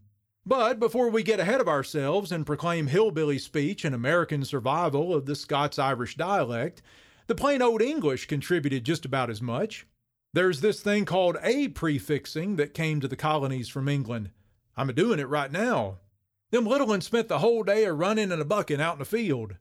But 0.45 0.79
before 0.79 1.09
we 1.09 1.23
get 1.23 1.39
ahead 1.39 1.61
of 1.61 1.67
ourselves 1.67 2.31
and 2.31 2.45
proclaim 2.45 2.87
hillbilly 2.87 3.37
speech 3.37 3.85
an 3.85 3.93
American 3.93 4.43
survival 4.43 5.13
of 5.13 5.25
the 5.25 5.35
Scots 5.35 5.77
Irish 5.77 6.15
dialect, 6.15 6.81
the 7.27 7.35
plain 7.35 7.61
old 7.61 7.81
English 7.81 8.27
contributed 8.27 8.85
just 8.85 9.05
about 9.05 9.29
as 9.29 9.41
much. 9.41 9.85
There's 10.33 10.61
this 10.61 10.81
thing 10.81 11.05
called 11.05 11.37
a 11.41 11.69
prefixing 11.69 12.55
that 12.55 12.73
came 12.73 12.99
to 12.99 13.07
the 13.07 13.15
colonies 13.15 13.69
from 13.69 13.87
England. 13.87 14.31
I'm 14.75 14.89
a 14.89 14.93
doing 14.93 15.19
it 15.19 15.29
right 15.29 15.51
now. 15.51 15.99
Them 16.53 16.67
little 16.67 16.91
uns 16.91 17.07
spent 17.07 17.29
the 17.29 17.39
whole 17.39 17.63
day 17.63 17.83
a 17.83 17.93
running 17.93 18.31
and 18.31 18.39
a 18.39 18.45
bucking 18.45 18.79
out 18.79 18.93
in 18.93 18.99
the 18.99 19.05
field. 19.05 19.55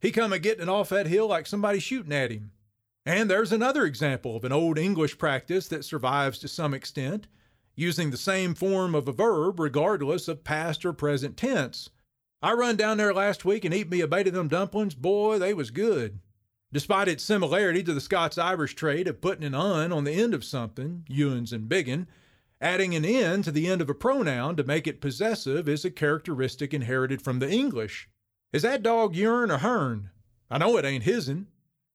He 0.00 0.12
come 0.12 0.32
a 0.32 0.38
getting 0.38 0.68
off 0.68 0.90
that 0.90 1.08
hill 1.08 1.26
like 1.26 1.48
somebody 1.48 1.80
shooting 1.80 2.12
at 2.12 2.30
him. 2.30 2.52
And 3.04 3.28
there's 3.28 3.50
another 3.50 3.84
example 3.84 4.36
of 4.36 4.44
an 4.44 4.52
old 4.52 4.78
English 4.78 5.18
practice 5.18 5.66
that 5.66 5.84
survives 5.84 6.38
to 6.38 6.46
some 6.46 6.74
extent, 6.74 7.26
using 7.74 8.12
the 8.12 8.16
same 8.16 8.54
form 8.54 8.94
of 8.94 9.08
a 9.08 9.12
verb 9.12 9.58
regardless 9.58 10.28
of 10.28 10.44
past 10.44 10.84
or 10.84 10.92
present 10.92 11.36
tense. 11.36 11.90
I 12.40 12.52
run 12.52 12.76
down 12.76 12.98
there 12.98 13.12
last 13.12 13.44
week 13.44 13.64
and 13.64 13.74
eat 13.74 13.90
me 13.90 14.00
a 14.00 14.06
bite 14.06 14.28
of 14.28 14.34
them 14.34 14.46
dumplings. 14.46 14.94
Boy, 14.94 15.40
they 15.40 15.54
was 15.54 15.72
good. 15.72 16.20
Despite 16.72 17.08
its 17.08 17.24
similarity 17.24 17.82
to 17.82 17.92
the 17.92 18.00
Scots 18.00 18.38
Irish 18.38 18.76
trait 18.76 19.08
of 19.08 19.20
putting 19.20 19.42
an 19.42 19.56
un 19.56 19.92
on 19.92 20.04
the 20.04 20.12
end 20.12 20.34
of 20.34 20.44
something, 20.44 21.04
yuns 21.08 21.52
and 21.52 21.68
biggin, 21.68 22.06
adding 22.60 22.94
an 22.94 23.04
n 23.04 23.42
to 23.42 23.50
the 23.50 23.66
end 23.66 23.80
of 23.80 23.88
a 23.88 23.94
pronoun 23.94 24.56
to 24.56 24.64
make 24.64 24.86
it 24.86 25.00
possessive 25.00 25.68
is 25.68 25.84
a 25.84 25.90
characteristic 25.90 26.74
inherited 26.74 27.22
from 27.22 27.38
the 27.38 27.50
English. 27.50 28.08
Is 28.52 28.62
that 28.62 28.82
dog 28.82 29.14
yourn 29.14 29.50
or 29.50 29.58
hern? 29.58 30.10
I 30.50 30.58
know 30.58 30.76
it 30.76 30.84
ain't 30.84 31.04
his'n. 31.04 31.46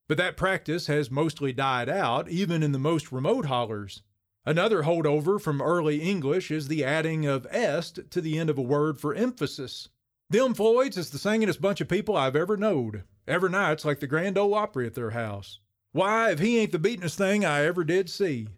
But 0.07 0.17
that 0.17 0.37
practice 0.37 0.87
has 0.87 1.09
mostly 1.09 1.53
died 1.53 1.87
out, 1.87 2.29
even 2.29 2.61
in 2.61 2.73
the 2.73 2.79
most 2.79 3.11
remote 3.11 3.45
hollers. 3.45 4.03
Another 4.45 4.83
holdover 4.83 5.41
from 5.41 5.61
early 5.61 6.01
English 6.01 6.51
is 6.51 6.67
the 6.67 6.83
adding 6.83 7.25
of 7.25 7.47
est 7.49 8.11
to 8.11 8.19
the 8.19 8.37
end 8.37 8.49
of 8.49 8.57
a 8.57 8.61
word 8.61 8.99
for 8.99 9.15
emphasis. 9.15 9.87
Them 10.29 10.53
Floyds 10.53 10.97
is 10.97 11.09
the 11.09 11.17
singingest 11.17 11.61
bunch 11.61 11.79
of 11.79 11.87
people 11.87 12.17
I've 12.17 12.35
ever 12.35 12.57
knowed. 12.57 13.03
Every 13.25 13.49
night's 13.49 13.85
like 13.85 14.01
the 14.01 14.07
Grand 14.07 14.37
Ole 14.37 14.53
Opry 14.53 14.85
at 14.85 14.95
their 14.95 15.11
house. 15.11 15.59
Why, 15.93 16.31
if 16.31 16.39
he 16.39 16.57
ain't 16.57 16.73
the 16.73 16.79
beatin'est 16.79 17.15
thing 17.15 17.45
I 17.45 17.63
ever 17.63 17.85
did 17.85 18.09
see. 18.09 18.49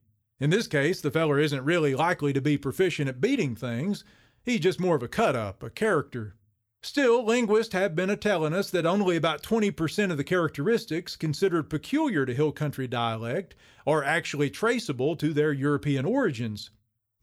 In 0.45 0.51
this 0.51 0.67
case, 0.67 1.01
the 1.01 1.09
feller 1.09 1.39
isn't 1.39 1.65
really 1.65 1.95
likely 1.95 2.31
to 2.31 2.39
be 2.39 2.55
proficient 2.55 3.09
at 3.09 3.19
beating 3.19 3.55
things. 3.55 4.03
He's 4.43 4.59
just 4.59 4.79
more 4.79 4.95
of 4.95 5.01
a 5.01 5.07
cut 5.07 5.35
up, 5.35 5.63
a 5.63 5.71
character. 5.71 6.35
Still, 6.83 7.25
linguists 7.25 7.73
have 7.73 7.95
been 7.95 8.11
a 8.11 8.15
telling 8.15 8.53
us 8.53 8.69
that 8.69 8.85
only 8.85 9.15
about 9.15 9.41
20% 9.41 10.11
of 10.11 10.17
the 10.17 10.23
characteristics 10.23 11.15
considered 11.15 11.71
peculiar 11.71 12.27
to 12.27 12.33
Hill 12.35 12.51
Country 12.51 12.87
dialect 12.87 13.55
are 13.87 14.03
actually 14.03 14.51
traceable 14.51 15.15
to 15.15 15.33
their 15.33 15.51
European 15.51 16.05
origins. 16.05 16.69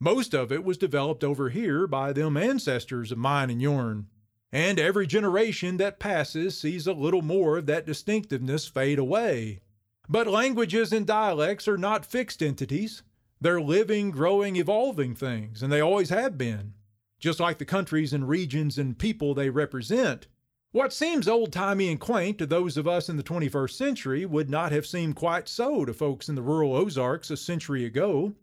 Most 0.01 0.35
of 0.35 0.51
it 0.51 0.65
was 0.65 0.77
developed 0.77 1.23
over 1.23 1.47
here 1.47 1.87
by 1.87 2.11
them 2.11 2.35
ancestors 2.35 3.09
of 3.09 3.19
mine 3.19 3.49
and 3.49 3.61
yourn. 3.61 4.07
And 4.51 4.77
every 4.77 5.07
generation 5.07 5.77
that 5.77 5.97
passes 5.97 6.59
sees 6.59 6.87
a 6.87 6.91
little 6.91 7.21
more 7.21 7.59
of 7.59 7.67
that 7.67 7.85
distinctiveness 7.85 8.67
fade 8.67 8.99
away. 8.99 9.61
But 10.09 10.27
languages 10.27 10.91
and 10.91 11.07
dialects 11.07 11.69
are 11.69 11.77
not 11.77 12.05
fixed 12.05 12.43
entities. 12.43 13.01
They're 13.43 13.59
living, 13.59 14.11
growing, 14.11 14.55
evolving 14.55 15.15
things, 15.15 15.61
and 15.61 15.69
they 15.69 15.81
always 15.81 16.07
have 16.07 16.37
been 16.37 16.75
just 17.19 17.41
like 17.41 17.57
the 17.57 17.65
countries 17.65 18.13
and 18.13 18.29
regions 18.29 18.77
and 18.77 18.97
people 18.97 19.33
they 19.33 19.49
represent. 19.49 20.27
What 20.71 20.93
seems 20.93 21.27
old 21.27 21.51
timey 21.51 21.89
and 21.91 21.99
quaint 21.99 22.37
to 22.37 22.45
those 22.45 22.77
of 22.77 22.87
us 22.87 23.09
in 23.09 23.17
the 23.17 23.23
21st 23.23 23.71
century 23.71 24.25
would 24.25 24.49
not 24.49 24.71
have 24.71 24.85
seemed 24.85 25.17
quite 25.17 25.49
so 25.49 25.83
to 25.83 25.93
folks 25.93 26.29
in 26.29 26.35
the 26.35 26.41
rural 26.41 26.73
Ozarks 26.73 27.29
a 27.31 27.35
century 27.35 27.83
ago, 27.83 28.33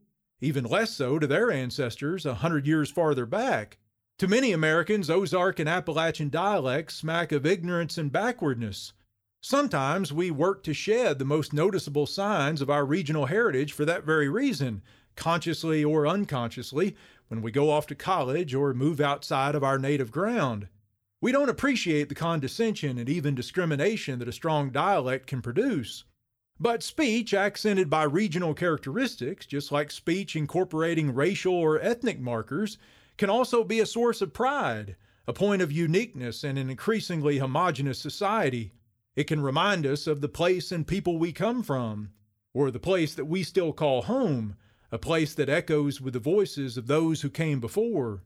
even 0.43 0.65
less 0.65 0.91
so 0.91 1.19
to 1.19 1.27
their 1.27 1.51
ancestors 1.51 2.27
a 2.27 2.35
hundred 2.35 2.67
years 2.67 2.91
farther 2.91 3.25
back. 3.25 3.79
To 4.19 4.29
many 4.29 4.53
Americans, 4.53 5.09
Ozark 5.09 5.59
and 5.59 5.69
Appalachian 5.69 6.29
dialects 6.29 6.97
smack 6.97 7.33
of 7.33 7.47
ignorance 7.47 7.97
and 7.97 8.13
backwardness. 8.13 8.93
Sometimes 9.43 10.12
we 10.12 10.30
work 10.30 10.62
to 10.64 10.74
shed 10.74 11.18
the 11.18 11.24
most 11.24 11.55
noticeable 11.55 12.07
signs 12.07 12.61
of 12.61 12.68
our 12.68 12.84
regional 12.84 13.24
heritage 13.24 13.72
for 13.72 13.86
that 13.86 14.05
very 14.05 14.28
reason, 14.28 14.82
consciously 15.16 15.82
or 15.82 16.07
unconsciously, 16.07 16.95
when 17.28 17.41
we 17.41 17.51
go 17.51 17.70
off 17.70 17.86
to 17.86 17.95
college 17.95 18.55
or 18.55 18.74
move 18.74 19.01
outside 19.01 19.55
of 19.55 19.64
our 19.64 19.78
native 19.78 20.11
ground. 20.11 20.68
We 21.22 21.32
don't 21.32 21.49
appreciate 21.49 22.11
the 22.11 22.14
condescension 22.14 22.99
and 22.99 23.09
even 23.09 23.34
discrimination 23.34 24.18
that 24.18 24.28
a 24.28 24.32
strong 24.32 24.70
dialect 24.70 25.26
can 25.26 25.41
produce. 25.41 26.05
But 26.59 26.82
speech 26.82 27.32
accented 27.32 27.88
by 27.88 28.03
regional 28.03 28.53
characteristics, 28.53 29.47
just 29.47 29.72
like 29.72 29.91
speech 29.91 30.36
incorporating 30.36 31.14
racial 31.14 31.55
or 31.55 31.80
ethnic 31.80 32.20
markers, 32.20 32.76
can 33.16 33.30
also 33.30 33.64
be 33.64 33.80
a 33.80 33.86
source 33.86 34.20
of 34.20 34.34
pride, 34.34 34.97
a 35.26 35.32
point 35.32 35.62
of 35.62 35.72
uniqueness 35.72 36.45
in 36.45 36.59
an 36.59 36.68
increasingly 36.68 37.38
homogenous 37.38 37.99
society. 37.99 38.72
It 39.17 39.25
can 39.25 39.43
remind 39.43 39.87
us 39.87 40.07
of 40.07 40.21
the 40.21 40.29
place 40.29 40.71
and 40.71 40.87
people 40.87 41.19
we 41.19 41.33
come 41.33 41.63
from, 41.63 42.11
or 42.55 42.71
the 42.71 42.79
place 42.79 43.15
that 43.15 43.25
we 43.25 43.43
still 43.43 43.73
call 43.73 44.03
home, 44.03 44.57
a 44.93 44.99
place 44.99 45.35
that 45.35 45.49
echoes 45.49 46.01
with 46.01 46.15
the 46.15 46.21
voices 46.21 46.77
of 46.77 46.87
those 46.87 47.23
who 47.23 47.31
came 47.31 47.61
before. 47.61 48.23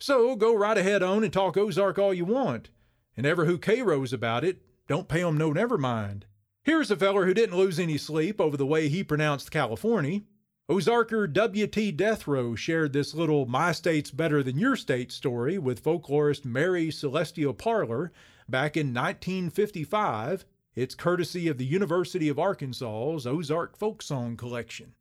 So 0.00 0.36
go 0.36 0.54
right 0.54 0.78
ahead 0.78 1.02
on 1.02 1.24
and 1.24 1.32
talk 1.32 1.56
Ozark 1.56 1.98
all 1.98 2.14
you 2.14 2.24
want, 2.24 2.70
and 3.16 3.26
ever 3.26 3.44
who 3.44 3.58
K-Rose 3.58 4.12
about 4.12 4.44
it, 4.44 4.62
don't 4.86 5.08
pay 5.08 5.22
'em 5.22 5.36
no 5.36 5.52
never 5.52 5.76
mind. 5.76 6.26
Here's 6.62 6.90
a 6.90 6.96
feller 6.96 7.26
who 7.26 7.34
didn't 7.34 7.56
lose 7.56 7.78
any 7.78 7.98
sleep 7.98 8.40
over 8.40 8.56
the 8.56 8.66
way 8.66 8.88
he 8.88 9.02
pronounced 9.02 9.50
California. 9.50 10.20
Ozarker 10.70 11.32
W.T. 11.32 11.92
Deathrow 11.94 12.56
shared 12.56 12.92
this 12.92 13.14
little 13.14 13.46
My 13.46 13.72
State's 13.72 14.10
Better 14.10 14.42
Than 14.42 14.58
Your 14.58 14.76
State 14.76 15.10
story 15.10 15.56
with 15.56 15.82
folklorist 15.82 16.44
Mary 16.44 16.88
Celestia 16.88 17.56
Parler 17.56 18.12
back 18.48 18.76
in 18.76 18.88
1955. 18.88 20.44
It's 20.74 20.94
courtesy 20.94 21.48
of 21.48 21.58
the 21.58 21.66
University 21.66 22.28
of 22.28 22.38
Arkansas's 22.38 23.26
Ozark 23.26 23.76
Folk 23.76 24.00
Song 24.00 24.36
Collection. 24.36 24.94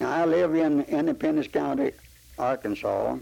I 0.00 0.24
live 0.24 0.54
in 0.54 0.82
Independence 0.82 1.46
County, 1.46 1.92
Arkansas, 2.36 3.16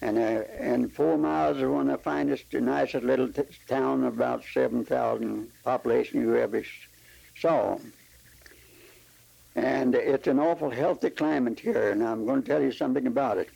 and 0.00 0.18
uh, 0.18 0.44
and 0.58 0.92
four 0.92 1.18
miles 1.18 1.56
is 1.56 1.64
one 1.64 1.90
of 1.90 1.98
the 1.98 2.02
finest, 2.02 2.52
nicest 2.52 3.04
little 3.04 3.28
t- 3.28 3.42
town 3.68 4.04
about 4.04 4.44
7,000 4.52 5.50
population 5.64 6.20
you 6.20 6.36
ever 6.36 6.62
saw. 7.36 7.78
And 9.54 9.94
it's 9.94 10.28
an 10.28 10.38
awful 10.38 10.70
healthy 10.70 11.10
climate 11.10 11.60
here, 11.60 11.90
and 11.90 12.02
I'm 12.02 12.24
going 12.24 12.42
to 12.42 12.48
tell 12.48 12.62
you 12.62 12.72
something 12.72 13.06
about 13.06 13.38
it. 13.38 13.50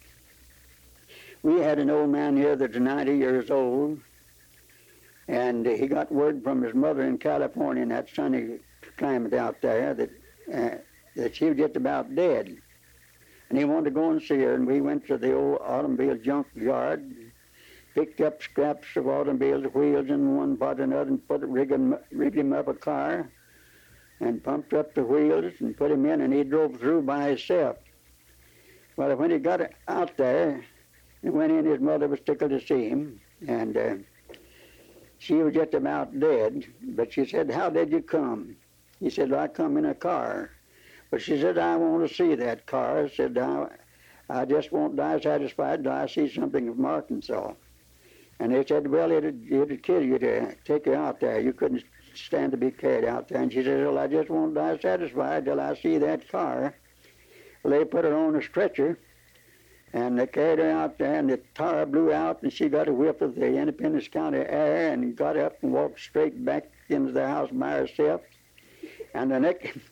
We 1.42 1.60
had 1.60 1.78
an 1.78 1.90
old 1.90 2.10
man 2.10 2.36
here 2.36 2.56
that's 2.56 2.76
90 2.76 3.16
years 3.16 3.50
old, 3.50 4.00
and 5.28 5.66
he 5.66 5.86
got 5.86 6.12
word 6.12 6.42
from 6.42 6.62
his 6.62 6.74
mother 6.74 7.02
in 7.02 7.18
California 7.18 7.82
in 7.82 7.88
that 7.88 8.08
sunny 8.14 8.58
climate 8.96 9.34
out 9.34 9.60
there 9.60 9.94
that 9.94 10.10
uh, 10.52 10.78
that 11.16 11.34
she 11.34 11.46
was 11.46 11.56
just 11.56 11.76
about 11.76 12.14
dead. 12.14 12.56
And 13.48 13.58
he 13.58 13.64
wanted 13.64 13.86
to 13.86 13.90
go 13.90 14.10
and 14.10 14.20
see 14.20 14.38
her, 14.40 14.54
and 14.54 14.66
we 14.66 14.80
went 14.80 15.06
to 15.06 15.16
the 15.16 15.34
old 15.34 15.60
automobile 15.62 16.16
junkyard, 16.16 17.14
picked 17.94 18.20
up 18.20 18.42
scraps 18.42 18.88
of 18.96 19.08
automobiles, 19.08 19.64
wheels 19.72 20.08
in 20.08 20.36
one 20.36 20.56
part 20.56 20.78
and 20.78 20.92
another, 20.92 21.10
and 21.10 21.28
put 21.28 21.40
rigged 21.42 21.72
him, 21.72 21.96
rigged 22.10 22.36
him 22.36 22.52
up 22.52 22.68
a 22.68 22.74
car, 22.74 23.30
and 24.20 24.42
pumped 24.42 24.74
up 24.74 24.94
the 24.94 25.02
wheels 25.04 25.52
and 25.60 25.76
put 25.76 25.90
him 25.90 26.06
in, 26.06 26.20
and 26.20 26.34
he 26.34 26.42
drove 26.42 26.76
through 26.78 27.02
by 27.02 27.28
himself. 27.28 27.76
Well, 28.96 29.14
when 29.16 29.30
he 29.30 29.38
got 29.38 29.60
out 29.88 30.16
there, 30.16 30.64
and 31.22 31.32
went 31.32 31.52
in, 31.52 31.64
his 31.64 31.80
mother 31.80 32.08
was 32.08 32.20
tickled 32.20 32.50
to 32.50 32.60
see 32.60 32.88
him, 32.88 33.20
and 33.46 33.76
uh, 33.76 33.94
she 35.18 35.34
was 35.34 35.54
just 35.54 35.74
about 35.74 36.18
dead. 36.18 36.64
But 36.82 37.12
she 37.12 37.24
said, 37.26 37.50
"How 37.50 37.70
did 37.70 37.90
you 37.90 38.02
come?" 38.02 38.56
He 39.00 39.10
said, 39.10 39.32
"I 39.32 39.48
come 39.48 39.76
in 39.76 39.86
a 39.86 39.94
car." 39.94 40.50
But 41.10 41.22
she 41.22 41.40
said, 41.40 41.56
I 41.58 41.76
want 41.76 42.08
to 42.08 42.12
see 42.14 42.34
that 42.34 42.66
car. 42.66 43.04
I 43.04 43.08
said, 43.08 43.38
I, 43.38 43.68
I 44.28 44.44
just 44.44 44.72
won't 44.72 44.96
die 44.96 45.20
satisfied 45.20 45.84
till 45.84 45.92
I 45.92 46.06
see 46.06 46.28
something 46.28 46.72
from 46.74 46.84
Arkansas. 46.84 47.52
And 48.38 48.52
they 48.52 48.64
said, 48.66 48.88
well, 48.88 49.12
it'd, 49.12 49.50
it'd 49.50 49.82
kill 49.82 50.02
you 50.02 50.18
to 50.18 50.54
take 50.64 50.86
you 50.86 50.94
out 50.94 51.20
there. 51.20 51.40
You 51.40 51.52
couldn't 51.52 51.84
stand 52.14 52.52
to 52.52 52.58
be 52.58 52.70
carried 52.70 53.04
out 53.04 53.28
there. 53.28 53.40
And 53.40 53.52
she 53.52 53.62
said, 53.62 53.86
well, 53.86 53.98
I 53.98 54.08
just 54.08 54.28
won't 54.28 54.54
die 54.54 54.78
satisfied 54.78 55.44
till 55.44 55.60
I 55.60 55.74
see 55.76 55.96
that 55.98 56.28
car. 56.28 56.74
Well, 57.62 57.78
they 57.78 57.84
put 57.84 58.04
her 58.04 58.14
on 58.14 58.36
a 58.36 58.42
stretcher, 58.42 58.98
and 59.96 60.18
they 60.18 60.26
carried 60.26 60.58
her 60.58 60.70
out 60.70 60.98
there, 60.98 61.14
and 61.14 61.30
the 61.30 61.40
tire 61.54 61.86
blew 61.86 62.12
out, 62.12 62.42
and 62.42 62.52
she 62.52 62.68
got 62.68 62.86
a 62.86 62.92
whiff 62.92 63.22
of 63.22 63.34
the 63.34 63.56
Independence 63.56 64.08
County 64.08 64.40
air 64.40 64.92
and 64.92 65.16
got 65.16 65.38
up 65.38 65.56
and 65.62 65.72
walked 65.72 65.98
straight 65.98 66.44
back 66.44 66.70
into 66.90 67.12
the 67.12 67.26
house 67.26 67.48
by 67.50 67.70
herself. 67.70 68.20
And 69.14 69.30
the 69.30 69.40
next... 69.40 69.78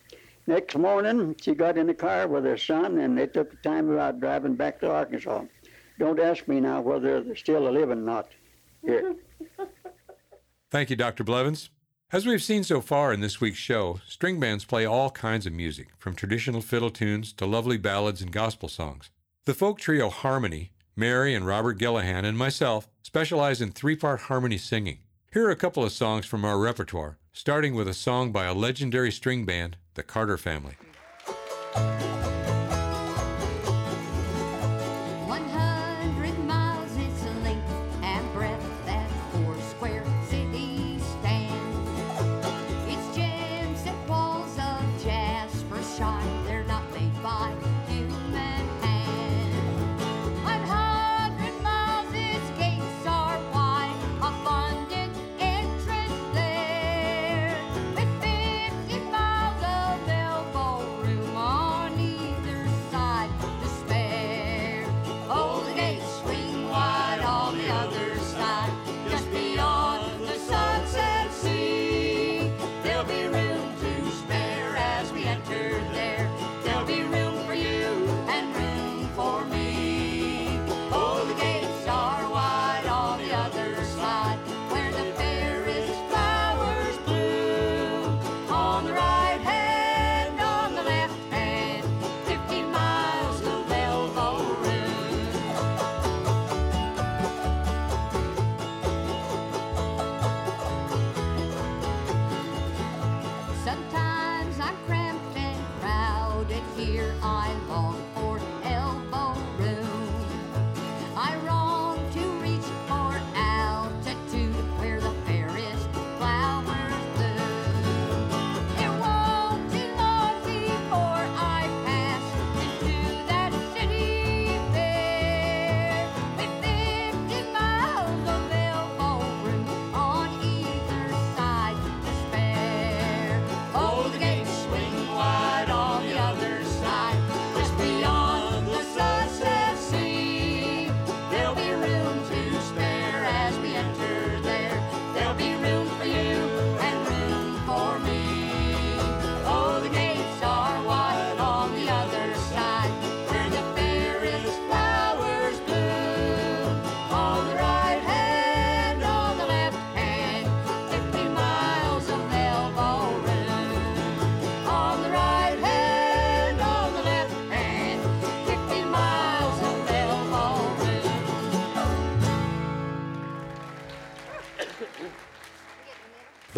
Next 0.47 0.77
morning, 0.77 1.35
she 1.41 1.55
got 1.55 1.79
in 1.79 1.87
the 1.87 1.95
car 1.95 2.29
with 2.29 2.45
her 2.45 2.59
son, 2.59 2.99
and 2.99 3.17
they 3.17 3.27
took 3.27 3.51
the 3.51 3.57
time 3.67 3.89
about 3.89 4.21
driving 4.21 4.57
back 4.57 4.79
to 4.81 4.91
Arkansas. 4.91 5.45
Don't 5.99 6.21
ask 6.21 6.47
me 6.47 6.61
now 6.61 6.83
whether 6.83 7.23
they're 7.23 7.35
still 7.35 7.63
living 7.63 8.01
or 8.01 8.03
not 8.03 8.29
here. 8.85 9.17
Thank 10.71 10.91
you, 10.91 10.97
Dr. 10.97 11.25
Blevins. 11.25 11.71
As 12.13 12.27
we've 12.27 12.43
seen 12.43 12.63
so 12.63 12.83
far 12.83 13.11
in 13.11 13.21
this 13.21 13.41
week's 13.41 13.57
show, 13.57 14.03
string 14.07 14.39
bands 14.39 14.67
play 14.67 14.85
all 14.85 15.09
kinds 15.09 15.47
of 15.47 15.55
music, 15.55 15.89
from 15.97 16.15
traditional 16.15 16.61
fiddle 16.61 16.91
tunes 16.91 17.33
to 17.33 17.47
lovely 17.47 17.79
ballads 17.79 18.21
and 18.21 18.31
gospel 18.31 18.69
songs. 18.69 19.09
The 19.47 19.53
folk 19.53 19.79
trio 19.79 20.09
Harmony, 20.09 20.71
Mary 20.97 21.35
and 21.35 21.47
Robert 21.47 21.79
Gillahan, 21.79 22.25
and 22.25 22.39
myself 22.39 22.89
specialize 23.03 23.61
in 23.61 23.73
three 23.73 23.95
part 23.95 24.21
harmony 24.23 24.57
singing. 24.57 25.01
Here 25.35 25.47
are 25.47 25.51
a 25.51 25.57
couple 25.57 25.85
of 25.85 25.93
songs 25.93 26.25
from 26.25 26.47
our 26.47 26.59
repertoire, 26.59 27.19
starting 27.35 27.75
with 27.75 27.87
a 27.87 27.93
song 27.93 28.33
by 28.33 28.47
a 28.47 28.55
legendary 28.55 29.13
string 29.13 29.45
band, 29.45 29.77
the 29.97 30.03
Carter 30.03 30.39
Family. 30.39 30.77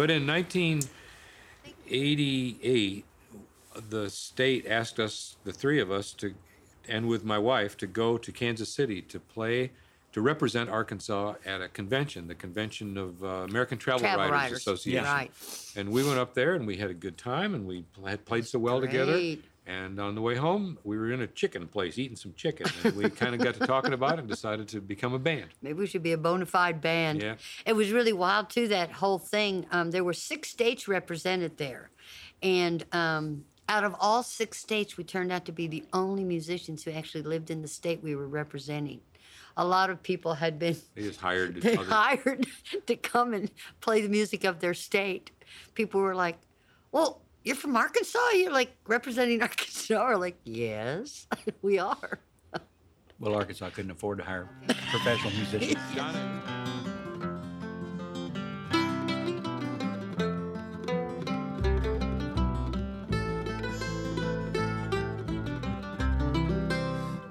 But 0.07 0.15
in 0.15 0.25
1988, 0.25 3.05
the 3.89 4.09
state 4.09 4.65
asked 4.65 5.01
us, 5.01 5.35
the 5.43 5.51
three 5.51 5.81
of 5.81 5.91
us, 5.91 6.13
to, 6.13 6.33
and 6.87 7.09
with 7.09 7.25
my 7.25 7.37
wife, 7.37 7.75
to 7.75 7.87
go 7.87 8.17
to 8.17 8.31
Kansas 8.31 8.69
City 8.69 9.01
to 9.01 9.19
play, 9.19 9.71
to 10.13 10.21
represent 10.21 10.69
Arkansas 10.69 11.33
at 11.45 11.61
a 11.61 11.67
convention, 11.67 12.29
the 12.29 12.35
convention 12.35 12.97
of 12.97 13.21
uh, 13.21 13.27
American 13.49 13.77
Travel, 13.77 13.99
Travel 13.99 14.19
Writers, 14.19 14.31
Writers, 14.31 14.59
Association. 14.59 15.03
right. 15.03 15.29
And 15.75 15.91
we 15.91 16.05
went 16.05 16.19
up 16.19 16.33
there 16.33 16.53
and 16.53 16.65
we 16.65 16.77
had 16.77 16.89
a 16.89 16.93
good 16.93 17.17
time 17.17 17.53
and 17.53 17.67
we 17.67 17.83
had 18.05 18.23
played 18.23 18.47
so 18.47 18.59
well 18.59 18.79
together. 18.79 19.35
And 19.67 19.99
on 19.99 20.15
the 20.15 20.21
way 20.21 20.35
home, 20.35 20.79
we 20.85 20.97
were 20.97 21.11
in 21.11 21.21
a 21.21 21.27
chicken 21.27 21.67
place 21.67 21.97
eating 21.99 22.15
some 22.15 22.33
chicken. 22.35 22.67
And 22.85 22.95
we 22.95 23.09
kind 23.09 23.35
of 23.35 23.41
got 23.41 23.55
to 23.55 23.67
talking 23.67 23.91
about 23.91 24.13
it 24.13 24.19
and 24.19 24.29
decided 24.29 24.69
to 24.69 24.79
become 24.79 25.13
a 25.13 25.19
band. 25.19 25.49
Maybe 25.61 25.79
we 25.79 25.87
should 25.87 26.03
be 26.03 26.13
a 26.13 26.17
bona 26.17 26.45
fide 26.45 26.79
band. 26.79 27.21
Yeah. 27.21 27.35
It 27.65 27.73
was 27.73 27.91
really 27.91 28.13
wild 28.13 28.49
too. 28.49 28.69
That 28.69 28.93
whole 28.93 29.19
thing. 29.19 29.65
Um, 29.71 29.91
there 29.91 30.05
were 30.05 30.13
six 30.13 30.49
states 30.49 30.87
represented 30.87 31.57
there, 31.57 31.89
and 32.41 32.85
um, 32.93 33.43
out 33.67 33.83
of 33.83 33.93
all 33.99 34.23
six 34.23 34.57
states, 34.57 34.95
we 34.95 35.03
turned 35.03 35.33
out 35.33 35.43
to 35.45 35.51
be 35.51 35.67
the 35.67 35.83
only 35.91 36.23
musicians 36.23 36.83
who 36.83 36.91
actually 36.91 37.23
lived 37.23 37.51
in 37.51 37.61
the 37.61 37.67
state 37.67 38.01
we 38.01 38.15
were 38.15 38.27
representing. 38.27 39.01
A 39.57 39.65
lot 39.65 39.89
of 39.89 40.01
people 40.01 40.35
had 40.35 40.59
been 40.59 40.77
They 40.95 41.01
just 41.01 41.19
hired 41.19 41.55
they 41.61 41.75
other 41.75 41.89
hired 41.89 42.47
to 42.85 42.95
come 42.95 43.33
and 43.33 43.51
play 43.81 44.01
the 44.01 44.09
music 44.09 44.45
of 44.45 44.61
their 44.61 44.73
state. 44.73 45.31
People 45.73 45.99
were 45.99 46.15
like, 46.15 46.37
"Well, 46.93 47.21
you're 47.43 47.55
from 47.55 47.75
Arkansas. 47.75 48.29
You're 48.33 48.51
like 48.51 48.75
representing 48.87 49.41
Arkansas." 49.47 50.05
We're 50.07 50.15
like, 50.17 50.37
"Yes, 50.43 51.27
we 51.61 51.79
are." 51.79 52.19
Well, 53.19 53.35
Arkansas 53.35 53.71
couldn't 53.71 53.91
afford 53.91 54.19
to 54.19 54.23
hire 54.23 54.47
professional 54.91 55.33
musicians. 55.33 55.81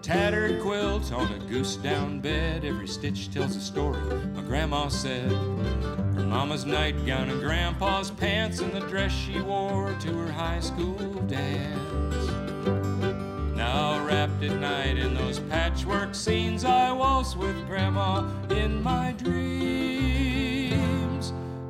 Tattered 0.07 0.61
quilt 0.61 1.13
on 1.13 1.33
a 1.33 1.39
goose 1.51 1.75
down 1.75 2.21
bed, 2.21 2.65
every 2.65 2.87
stitch 2.87 3.29
tells 3.35 3.57
a 3.57 3.61
story. 3.61 3.99
My 4.37 4.43
grandma 4.43 4.87
said 4.87 5.33
her 5.33 6.25
mama's 6.25 6.65
nightgown 6.65 7.29
and 7.29 7.41
grandpa's 7.41 8.13
pants 8.13 8.61
and 8.61 8.73
the 8.73 8.79
dress 8.87 9.11
she 9.11 9.41
wore 9.41 9.97
to 10.03 10.17
her 10.17 10.31
high 10.31 10.61
school 10.61 10.95
dance. 11.27 12.31
Now 13.57 14.01
wrapped 14.07 14.45
at 14.45 14.61
night 14.61 14.97
in 14.97 15.13
those 15.13 15.41
patchwork 15.41 16.15
scenes, 16.15 16.65
I 16.65 16.93
waltz 16.93 17.35
with 17.35 17.67
grandma 17.67 18.29
in 18.51 18.81
my 18.85 19.11
dreams. 19.19 19.43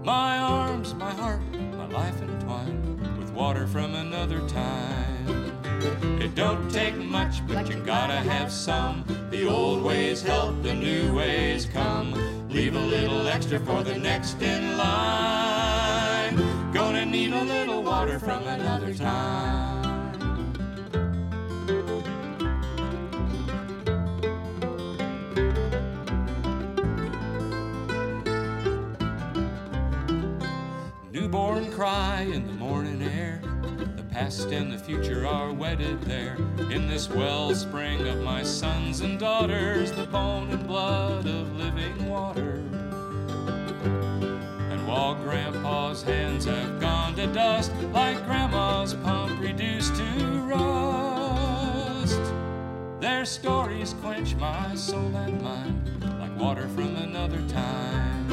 My 0.05 0.37
arms, 0.37 0.93
my 0.93 1.13
heart, 1.13 1.41
my 1.55 1.87
life 1.87 2.21
entwined 2.21 3.19
with 3.19 3.31
water 3.31 3.67
from 3.67 3.95
another 3.95 4.47
time. 4.47 5.16
It 6.21 6.35
don't 6.35 6.71
take 6.71 6.97
much, 6.97 7.47
but 7.47 7.69
you 7.69 7.77
gotta 7.77 8.17
have 8.17 8.51
some. 8.51 9.05
The 9.31 9.47
old 9.49 9.83
ways 9.83 10.23
help, 10.23 10.63
the 10.63 10.75
new 10.75 11.15
ways 11.15 11.67
come. 11.67 12.15
Leave 12.49 12.75
a 12.75 12.81
little 12.81 13.27
extra 13.27 13.59
for 13.61 13.83
the 13.83 13.99
next 13.99 14.41
in 14.43 14.77
line. 14.77 16.37
Gonna 16.73 17.05
need 17.05 17.33
a 17.33 17.45
little 17.45 17.83
water 17.83 18.19
from 18.19 18.43
another 18.47 18.95
time. 18.95 19.66
Past 34.27 34.51
and 34.51 34.73
the 34.73 34.79
future 34.79 35.25
are 35.25 35.53
wedded 35.53 36.03
there. 36.03 36.35
In 36.73 36.89
this 36.89 37.09
wellspring 37.09 38.09
of 38.09 38.21
my 38.23 38.43
sons 38.43 39.01
and 39.01 39.21
daughters, 39.21 39.93
the 39.93 40.07
bone 40.07 40.51
and 40.51 40.67
blood 40.67 41.29
of 41.29 41.57
living 41.57 42.09
water. 42.09 42.55
And 44.73 44.85
while 44.85 45.15
Grandpa's 45.15 46.03
hands 46.03 46.45
have 46.47 46.81
gone 46.81 47.15
to 47.15 47.29
dust, 47.29 47.71
like 47.93 48.17
Grandma's 48.27 48.95
pump 48.95 49.41
reduced 49.41 49.95
to 49.95 50.03
rust. 50.51 52.21
Their 53.01 53.25
stories 53.25 53.95
quench 54.03 54.35
my 54.35 54.75
soul 54.75 55.15
and 55.15 55.41
mind, 55.41 56.05
like 56.19 56.37
water 56.37 56.67
from 56.75 56.97
another 56.97 57.41
time. 57.47 58.27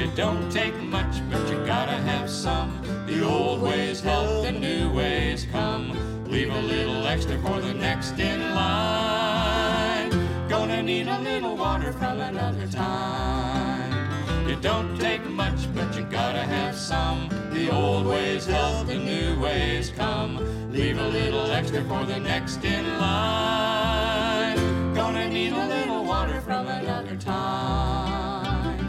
It 0.00 0.16
don't 0.16 0.50
take 0.50 0.74
much, 0.84 1.20
but 1.30 1.46
you 1.50 1.58
gotta 1.66 1.92
have 1.92 2.30
some. 2.30 2.83
The 3.14 3.22
old 3.24 3.62
ways 3.62 4.00
help, 4.00 4.42
the 4.42 4.50
new 4.50 4.92
ways 4.92 5.46
come. 5.52 5.92
Leave 6.28 6.50
a 6.50 6.60
little 6.60 7.06
extra 7.06 7.38
for 7.38 7.60
the 7.60 7.72
next 7.72 8.18
in 8.18 8.40
line. 8.56 10.10
Gonna 10.48 10.82
need 10.82 11.06
a 11.06 11.20
little 11.20 11.56
water 11.56 11.92
from 11.92 12.20
another 12.20 12.66
time. 12.66 14.48
It 14.48 14.60
don't 14.60 14.98
take 14.98 15.24
much, 15.26 15.72
but 15.76 15.96
you 15.96 16.02
gotta 16.02 16.42
have 16.42 16.74
some. 16.74 17.28
The 17.52 17.70
old 17.70 18.04
ways 18.04 18.46
help, 18.46 18.88
the 18.88 18.98
new 18.98 19.38
ways 19.38 19.92
come. 19.96 20.72
Leave 20.72 20.98
a 20.98 21.06
little 21.06 21.52
extra 21.52 21.84
for 21.84 22.04
the 22.04 22.18
next 22.18 22.64
in 22.64 22.98
line. 22.98 24.56
Gonna 24.92 25.28
need 25.28 25.52
a 25.52 25.66
little 25.68 26.04
water 26.04 26.40
from 26.40 26.66
another 26.66 27.14
time. 27.14 28.80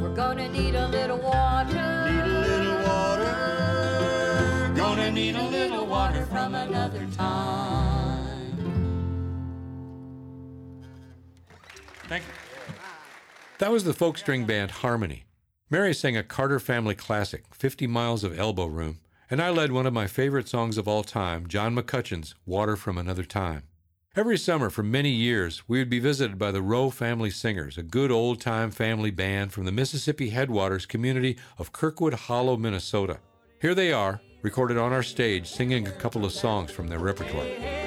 We're 0.00 0.14
gonna 0.14 0.48
need 0.48 0.76
a 0.76 0.86
little 0.86 1.18
water. 1.18 1.93
Another 6.94 7.16
time. 7.16 8.54
Thank 12.08 12.24
you. 12.24 12.74
That 13.58 13.72
was 13.72 13.84
the 13.84 13.92
folk 13.92 14.18
string 14.18 14.44
band 14.44 14.70
Harmony. 14.70 15.24
Mary 15.70 15.94
sang 15.94 16.16
a 16.16 16.22
Carter 16.22 16.60
family 16.60 16.94
classic, 16.94 17.44
50 17.52 17.86
Miles 17.86 18.22
of 18.22 18.38
Elbow 18.38 18.66
Room, 18.66 19.00
and 19.30 19.42
I 19.42 19.50
led 19.50 19.72
one 19.72 19.86
of 19.86 19.92
my 19.92 20.06
favorite 20.06 20.48
songs 20.48 20.78
of 20.78 20.86
all 20.86 21.02
time, 21.02 21.48
John 21.48 21.74
McCutcheon's 21.74 22.34
Water 22.46 22.76
from 22.76 22.98
Another 22.98 23.24
Time. 23.24 23.64
Every 24.14 24.38
summer 24.38 24.70
for 24.70 24.84
many 24.84 25.10
years, 25.10 25.68
we 25.68 25.78
would 25.78 25.90
be 25.90 25.98
visited 25.98 26.38
by 26.38 26.52
the 26.52 26.62
Roe 26.62 26.90
Family 26.90 27.30
Singers, 27.30 27.76
a 27.76 27.82
good 27.82 28.12
old 28.12 28.40
time 28.40 28.70
family 28.70 29.10
band 29.10 29.52
from 29.52 29.64
the 29.64 29.72
Mississippi 29.72 30.30
headwaters 30.30 30.86
community 30.86 31.36
of 31.58 31.72
Kirkwood 31.72 32.14
Hollow, 32.14 32.56
Minnesota. 32.56 33.18
Here 33.60 33.74
they 33.74 33.92
are, 33.92 34.20
recorded 34.44 34.76
on 34.76 34.92
our 34.92 35.02
stage, 35.02 35.48
singing 35.48 35.88
a 35.88 35.92
couple 35.92 36.22
of 36.24 36.30
songs 36.30 36.70
from 36.70 36.86
their 36.86 36.98
repertoire. 36.98 37.83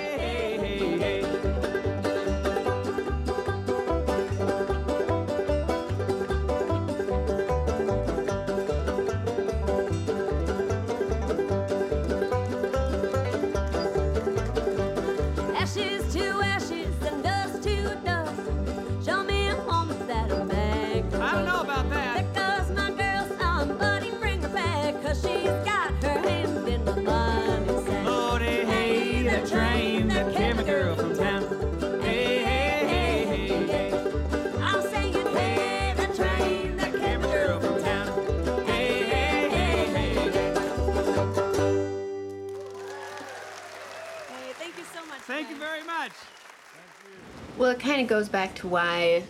Goes 48.17 48.29
back 48.29 48.55
to 48.55 48.67
why 48.67 49.21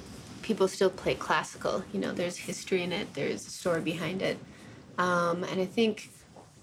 people 0.43 0.65
still 0.65 0.89
play 0.89 1.13
classical. 1.13 1.83
You 1.91 1.99
know, 1.99 2.13
there's 2.13 2.37
history 2.37 2.83
in 2.83 2.93
it, 2.93 3.13
there's 3.15 3.45
a 3.45 3.49
story 3.49 3.81
behind 3.81 4.21
it. 4.21 4.37
Um, 4.97 5.43
and 5.43 5.59
I 5.59 5.65
think 5.65 6.09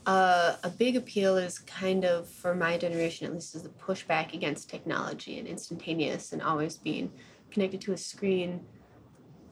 uh, 0.07 0.57
a 0.65 0.71
big 0.71 0.97
appeal 0.97 1.37
is 1.37 1.59
kind 1.59 2.07
of, 2.07 2.27
for 2.27 2.55
my 2.55 2.79
generation 2.79 3.27
at 3.27 3.35
least, 3.35 3.55
is 3.55 3.63
the 3.63 3.69
pushback 3.69 4.33
against 4.33 4.71
technology 4.71 5.39
and 5.39 5.47
instantaneous 5.47 6.33
and 6.33 6.41
always 6.41 6.79
being 6.79 7.13
connected 7.51 7.83
to 7.83 7.93
a 7.93 7.99
screen. 7.99 8.65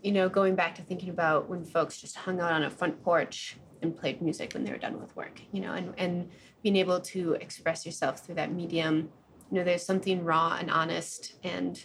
You 0.02 0.12
know, 0.12 0.30
going 0.30 0.54
back 0.54 0.74
to 0.76 0.82
thinking 0.82 1.10
about 1.10 1.50
when 1.50 1.66
folks 1.66 2.00
just 2.00 2.16
hung 2.16 2.40
out 2.40 2.52
on 2.52 2.62
a 2.62 2.70
front 2.70 3.04
porch 3.04 3.58
and 3.82 3.94
played 3.94 4.22
music 4.22 4.54
when 4.54 4.64
they 4.64 4.70
were 4.70 4.78
done 4.78 4.98
with 4.98 5.14
work, 5.14 5.42
you 5.52 5.60
know, 5.60 5.74
and, 5.74 5.92
and 5.98 6.30
being 6.62 6.76
able 6.76 7.00
to 7.00 7.34
express 7.34 7.84
yourself 7.84 8.24
through 8.24 8.36
that 8.36 8.50
medium. 8.50 9.10
You 9.50 9.58
know, 9.58 9.64
there's 9.64 9.84
something 9.84 10.24
raw 10.24 10.56
and 10.58 10.70
honest 10.70 11.34
and 11.44 11.78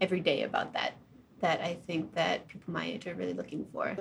everyday 0.00 0.42
about 0.42 0.72
that 0.72 0.94
that 1.40 1.60
I 1.60 1.78
think 1.86 2.14
that 2.14 2.46
people 2.48 2.72
my 2.72 2.84
age 2.84 3.06
are 3.06 3.14
really 3.14 3.32
looking 3.32 3.66
for. 3.72 3.96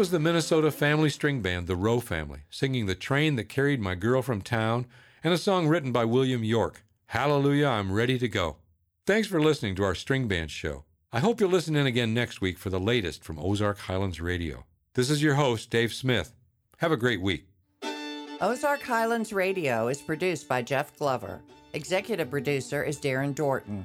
Was 0.00 0.10
the 0.10 0.18
Minnesota 0.18 0.70
family 0.70 1.10
string 1.10 1.42
band, 1.42 1.66
the 1.66 1.76
Roe 1.76 2.00
Family, 2.00 2.40
singing 2.48 2.86
The 2.86 2.94
Train 2.94 3.36
That 3.36 3.50
Carried 3.50 3.82
My 3.82 3.94
Girl 3.94 4.22
from 4.22 4.40
Town 4.40 4.86
and 5.22 5.34
a 5.34 5.36
song 5.36 5.68
written 5.68 5.92
by 5.92 6.06
William 6.06 6.42
York, 6.42 6.82
Hallelujah, 7.08 7.66
I'm 7.66 7.92
Ready 7.92 8.18
to 8.20 8.26
Go. 8.26 8.56
Thanks 9.04 9.28
for 9.28 9.42
listening 9.42 9.74
to 9.74 9.84
our 9.84 9.94
String 9.94 10.26
Band 10.26 10.50
show. 10.50 10.84
I 11.12 11.20
hope 11.20 11.38
you'll 11.38 11.50
listen 11.50 11.76
in 11.76 11.84
again 11.84 12.14
next 12.14 12.40
week 12.40 12.56
for 12.56 12.70
the 12.70 12.80
latest 12.80 13.22
from 13.22 13.38
Ozark 13.38 13.76
Highlands 13.80 14.22
Radio. 14.22 14.64
This 14.94 15.10
is 15.10 15.22
your 15.22 15.34
host, 15.34 15.68
Dave 15.68 15.92
Smith. 15.92 16.34
Have 16.78 16.92
a 16.92 16.96
great 16.96 17.20
week. 17.20 17.48
Ozark 18.40 18.80
Highlands 18.80 19.34
Radio 19.34 19.88
is 19.88 20.00
produced 20.00 20.48
by 20.48 20.62
Jeff 20.62 20.96
Glover. 20.96 21.42
Executive 21.74 22.30
producer 22.30 22.82
is 22.82 22.98
Darren 22.98 23.34
Dorton. 23.34 23.84